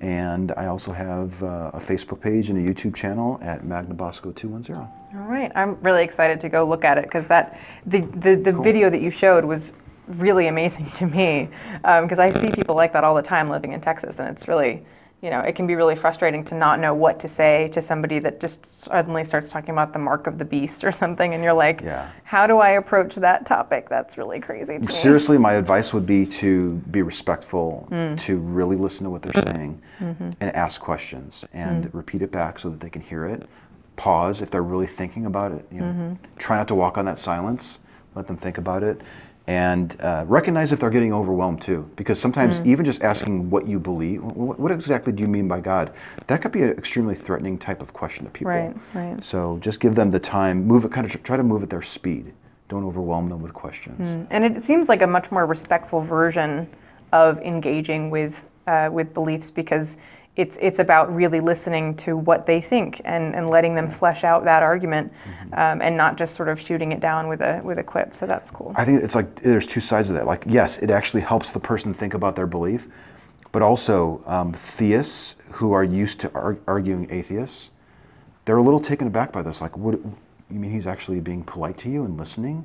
And 0.02 0.52
I 0.56 0.66
also 0.66 0.92
have 0.92 1.40
uh, 1.42 1.70
a 1.72 1.80
Facebook 1.80 2.20
page 2.20 2.50
and 2.50 2.58
a 2.58 2.70
YouTube 2.70 2.94
channel 2.94 3.38
at 3.40 3.62
Magnabosco 3.62 4.34
210. 4.34 4.76
All 4.76 5.26
right, 5.26 5.50
I'm 5.54 5.78
really 5.82 6.02
excited 6.02 6.38
to 6.40 6.48
go 6.50 6.64
look 6.66 6.84
at 6.84 6.98
it 6.98 7.04
because 7.04 7.26
that 7.28 7.58
the 7.86 8.00
the, 8.16 8.34
the 8.34 8.52
video 8.52 8.90
that 8.90 9.00
you 9.00 9.10
showed 9.10 9.44
was 9.46 9.72
really 10.08 10.48
amazing 10.48 10.90
to 10.94 11.06
me 11.06 11.48
um, 11.84 12.04
because 12.04 12.18
I 12.18 12.30
see 12.30 12.50
people 12.50 12.74
like 12.74 12.92
that 12.92 13.04
all 13.04 13.14
the 13.14 13.22
time 13.22 13.48
living 13.48 13.72
in 13.72 13.80
Texas, 13.80 14.18
and 14.18 14.28
it's 14.28 14.48
really 14.48 14.84
you 15.20 15.30
know 15.30 15.40
it 15.40 15.56
can 15.56 15.66
be 15.66 15.74
really 15.74 15.96
frustrating 15.96 16.44
to 16.44 16.54
not 16.54 16.78
know 16.78 16.94
what 16.94 17.18
to 17.18 17.28
say 17.28 17.68
to 17.72 17.82
somebody 17.82 18.20
that 18.20 18.38
just 18.38 18.82
suddenly 18.82 19.24
starts 19.24 19.50
talking 19.50 19.70
about 19.70 19.92
the 19.92 19.98
mark 19.98 20.26
of 20.26 20.38
the 20.38 20.44
beast 20.44 20.84
or 20.88 20.92
something, 20.92 21.34
and 21.34 21.42
you're 21.42 21.52
like, 21.52 21.80
Yeah. 21.80 22.10
how 22.24 22.46
do 22.46 22.58
I 22.58 22.70
approach 22.70 23.14
that 23.16 23.46
topic? 23.46 23.88
That's 23.88 24.16
really 24.16 24.40
crazy 24.40 24.74
to 24.74 24.80
me. 24.80 24.86
Seriously, 24.92 25.38
my 25.38 25.54
advice 25.54 25.92
would 25.92 26.06
be 26.06 26.26
to 26.26 26.74
be 26.90 27.02
respectful, 27.02 27.88
mm. 27.90 28.18
to 28.20 28.38
really 28.38 28.76
listen 28.76 29.04
to 29.04 29.10
what 29.10 29.22
they're 29.22 29.42
saying, 29.44 29.80
mm-hmm. 30.00 30.30
and 30.40 30.54
ask 30.54 30.80
questions, 30.80 31.44
and 31.52 31.84
mm. 31.84 31.90
repeat 31.94 32.22
it 32.22 32.30
back 32.30 32.58
so 32.58 32.70
that 32.70 32.80
they 32.80 32.90
can 32.90 33.02
hear 33.02 33.26
it. 33.26 33.48
Pause 33.96 34.42
if 34.42 34.50
they're 34.50 34.62
really 34.62 34.86
thinking 34.86 35.26
about 35.26 35.50
it. 35.50 35.66
You 35.72 35.80
know, 35.80 35.86
mm-hmm. 35.86 36.14
Try 36.38 36.56
not 36.56 36.68
to 36.68 36.76
walk 36.76 36.98
on 36.98 37.04
that 37.06 37.18
silence. 37.18 37.80
Let 38.14 38.26
them 38.26 38.36
think 38.36 38.58
about 38.58 38.82
it, 38.82 39.00
and 39.48 39.98
uh, 40.02 40.26
recognize 40.28 40.72
if 40.72 40.80
they're 40.80 40.90
getting 40.90 41.14
overwhelmed 41.14 41.62
too. 41.62 41.90
Because 41.96 42.20
sometimes 42.20 42.60
even 42.66 42.84
just 42.84 43.02
asking 43.02 43.48
what 43.48 43.66
you 43.66 43.80
believe, 43.80 44.22
what, 44.22 44.60
what 44.60 44.70
exactly 44.70 45.10
do 45.10 45.22
you 45.22 45.26
mean 45.26 45.48
by 45.48 45.58
God, 45.58 45.94
that 46.26 46.42
could 46.42 46.52
be 46.52 46.62
an 46.62 46.70
extremely 46.72 47.14
threatening 47.14 47.58
type 47.58 47.80
of 47.80 47.94
question 47.94 48.26
to 48.26 48.30
people. 48.30 48.52
Right, 48.52 48.76
right. 48.92 49.24
So 49.24 49.58
just 49.62 49.80
give 49.80 49.94
them 49.94 50.10
the 50.10 50.20
time. 50.20 50.66
Move 50.66 50.84
it. 50.84 50.92
Kind 50.92 51.06
of 51.06 51.22
try 51.22 51.38
to 51.38 51.42
move 51.42 51.62
at 51.62 51.70
their 51.70 51.80
speed. 51.80 52.34
Don't 52.68 52.84
overwhelm 52.84 53.30
them 53.30 53.40
with 53.40 53.54
questions. 53.54 54.26
And 54.30 54.44
it 54.44 54.62
seems 54.62 54.90
like 54.90 55.00
a 55.00 55.06
much 55.06 55.30
more 55.30 55.46
respectful 55.46 56.02
version 56.02 56.68
of 57.12 57.38
engaging 57.40 58.10
with 58.10 58.44
uh, 58.66 58.90
with 58.92 59.14
beliefs 59.14 59.50
because 59.50 59.96
it's 60.38 60.56
it's 60.60 60.78
about 60.78 61.12
really 61.14 61.40
listening 61.40 61.96
to 61.96 62.16
what 62.16 62.46
they 62.46 62.60
think 62.60 63.02
and, 63.04 63.34
and 63.34 63.50
letting 63.50 63.74
them 63.74 63.90
flesh 63.90 64.22
out 64.22 64.44
that 64.44 64.62
argument 64.62 65.12
um, 65.54 65.82
and 65.82 65.96
not 65.96 66.16
just 66.16 66.36
sort 66.36 66.48
of 66.48 66.60
shooting 66.60 66.92
it 66.92 67.00
down 67.00 67.26
with 67.26 67.40
a 67.40 67.60
with 67.64 67.78
a 67.78 67.82
quip. 67.82 68.14
So 68.14 68.24
that's 68.24 68.50
cool. 68.50 68.72
I 68.76 68.84
think 68.84 69.02
it's 69.02 69.16
like 69.16 69.42
there's 69.42 69.66
two 69.66 69.80
sides 69.80 70.08
of 70.08 70.14
that. 70.14 70.26
Like, 70.26 70.44
yes, 70.46 70.78
it 70.78 70.90
actually 70.90 71.22
helps 71.22 71.50
the 71.50 71.58
person 71.58 71.92
think 71.92 72.14
about 72.14 72.36
their 72.36 72.46
belief, 72.46 72.86
but 73.50 73.62
also 73.62 74.22
um, 74.26 74.52
theists 74.52 75.34
who 75.50 75.72
are 75.72 75.84
used 75.84 76.20
to 76.20 76.32
ar- 76.34 76.58
arguing 76.68 77.08
atheists, 77.10 77.70
they're 78.44 78.58
a 78.58 78.62
little 78.62 78.80
taken 78.80 79.08
aback 79.08 79.32
by 79.32 79.42
this. 79.42 79.60
Like, 79.60 79.76
what 79.76 79.98
you 80.50 80.60
mean? 80.60 80.70
He's 80.70 80.86
actually 80.86 81.18
being 81.18 81.42
polite 81.42 81.76
to 81.78 81.90
you 81.90 82.04
and 82.04 82.16
listening? 82.16 82.64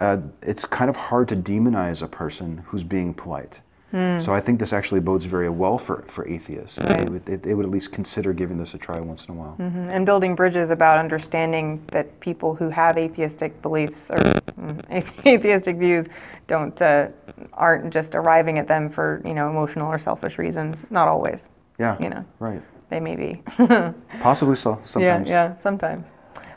Uh, 0.00 0.18
it's 0.42 0.66
kind 0.66 0.90
of 0.90 0.96
hard 0.96 1.28
to 1.28 1.36
demonize 1.36 2.02
a 2.02 2.06
person 2.06 2.62
who's 2.66 2.84
being 2.84 3.14
polite. 3.14 3.58
So 3.92 4.34
I 4.34 4.40
think 4.40 4.58
this 4.60 4.72
actually 4.74 5.00
bodes 5.00 5.24
very 5.24 5.48
well 5.48 5.78
for, 5.78 6.02
for 6.06 6.26
atheists. 6.28 6.76
They, 6.76 7.04
would, 7.08 7.24
they, 7.24 7.36
they 7.36 7.54
would 7.54 7.64
at 7.64 7.70
least 7.70 7.92
consider 7.92 8.34
giving 8.34 8.58
this 8.58 8.74
a 8.74 8.78
try 8.78 9.00
once 9.00 9.24
in 9.26 9.34
a 9.34 9.38
while. 9.38 9.56
Mhm. 9.58 9.88
And 9.90 10.04
building 10.04 10.34
bridges 10.34 10.68
about 10.70 10.98
understanding 10.98 11.82
that 11.92 12.20
people 12.20 12.54
who 12.54 12.68
have 12.68 12.98
atheistic 12.98 13.62
beliefs 13.62 14.10
or 14.10 14.18
mm, 14.18 15.24
atheistic 15.26 15.76
views 15.76 16.06
don't 16.46 16.80
uh, 16.82 17.08
aren't 17.54 17.90
just 17.90 18.14
arriving 18.14 18.58
at 18.58 18.68
them 18.68 18.90
for 18.90 19.22
you 19.24 19.32
know 19.34 19.48
emotional 19.48 19.90
or 19.90 19.98
selfish 19.98 20.36
reasons. 20.36 20.84
Not 20.90 21.08
always. 21.08 21.48
Yeah, 21.78 21.96
You 22.00 22.10
know. 22.10 22.24
right. 22.38 22.62
They 22.90 23.00
may 23.00 23.16
be. 23.16 23.42
Possibly 24.20 24.56
so. 24.56 24.80
Sometimes. 24.84 25.28
Yeah, 25.28 25.48
yeah, 25.48 25.58
sometimes. 25.60 26.04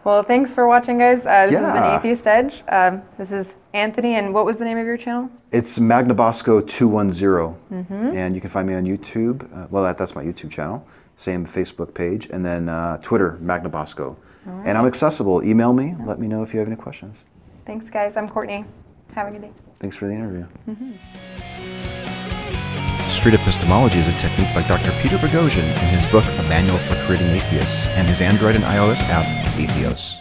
Well, 0.03 0.23
thanks 0.23 0.53
for 0.53 0.67
watching, 0.67 0.97
guys. 0.97 1.25
Uh, 1.25 1.47
this 1.47 1.59
has 1.59 1.73
been 1.73 1.83
Atheist 1.83 2.27
Edge. 2.27 2.63
Um, 2.69 3.01
this 3.17 3.31
is 3.31 3.53
Anthony, 3.73 4.15
and 4.15 4.33
what 4.33 4.45
was 4.45 4.57
the 4.57 4.65
name 4.65 4.77
of 4.77 4.85
your 4.85 4.97
channel? 4.97 5.29
It's 5.51 5.77
Magnabosco 5.77 6.67
210. 6.67 7.85
Mm-hmm. 7.85 8.17
And 8.17 8.33
you 8.33 8.41
can 8.41 8.49
find 8.49 8.67
me 8.67 8.73
on 8.73 8.83
YouTube. 8.83 9.43
Uh, 9.55 9.67
well, 9.69 9.83
that, 9.83 9.97
that's 9.97 10.15
my 10.15 10.23
YouTube 10.23 10.49
channel. 10.49 10.85
Same 11.17 11.45
Facebook 11.45 11.93
page. 11.93 12.27
And 12.31 12.43
then 12.43 12.67
uh, 12.69 12.97
Twitter, 12.97 13.37
Magnabosco. 13.41 14.15
And 14.65 14.75
I'm 14.79 14.87
accessible. 14.87 15.43
Email 15.43 15.73
me. 15.73 15.95
Let 16.05 16.19
me 16.19 16.27
know 16.27 16.41
if 16.41 16.53
you 16.53 16.59
have 16.59 16.67
any 16.67 16.75
questions. 16.75 17.23
Thanks, 17.67 17.87
guys. 17.87 18.17
I'm 18.17 18.27
Courtney. 18.27 18.65
Have 19.13 19.27
a 19.27 19.31
good 19.31 19.43
day. 19.43 19.51
Thanks 19.79 19.95
for 19.95 20.07
the 20.07 20.13
interview. 20.13 20.47
Street 23.09 23.35
epistemology 23.35 23.99
is 23.99 24.07
a 24.07 24.13
technique 24.13 24.51
by 24.55 24.63
Dr. 24.67 24.91
Peter 25.03 25.17
Boghossian 25.17 25.65
in 25.65 25.89
his 25.89 26.05
book 26.07 26.25
A 26.25 26.43
Manual 26.43 26.79
for 26.79 26.95
Creating 27.05 27.27
Atheists 27.27 27.85
and 27.89 28.07
his 28.07 28.21
Android 28.21 28.55
and 28.55 28.63
iOS 28.63 29.01
app, 29.09 29.25
Atheos. 29.55 30.17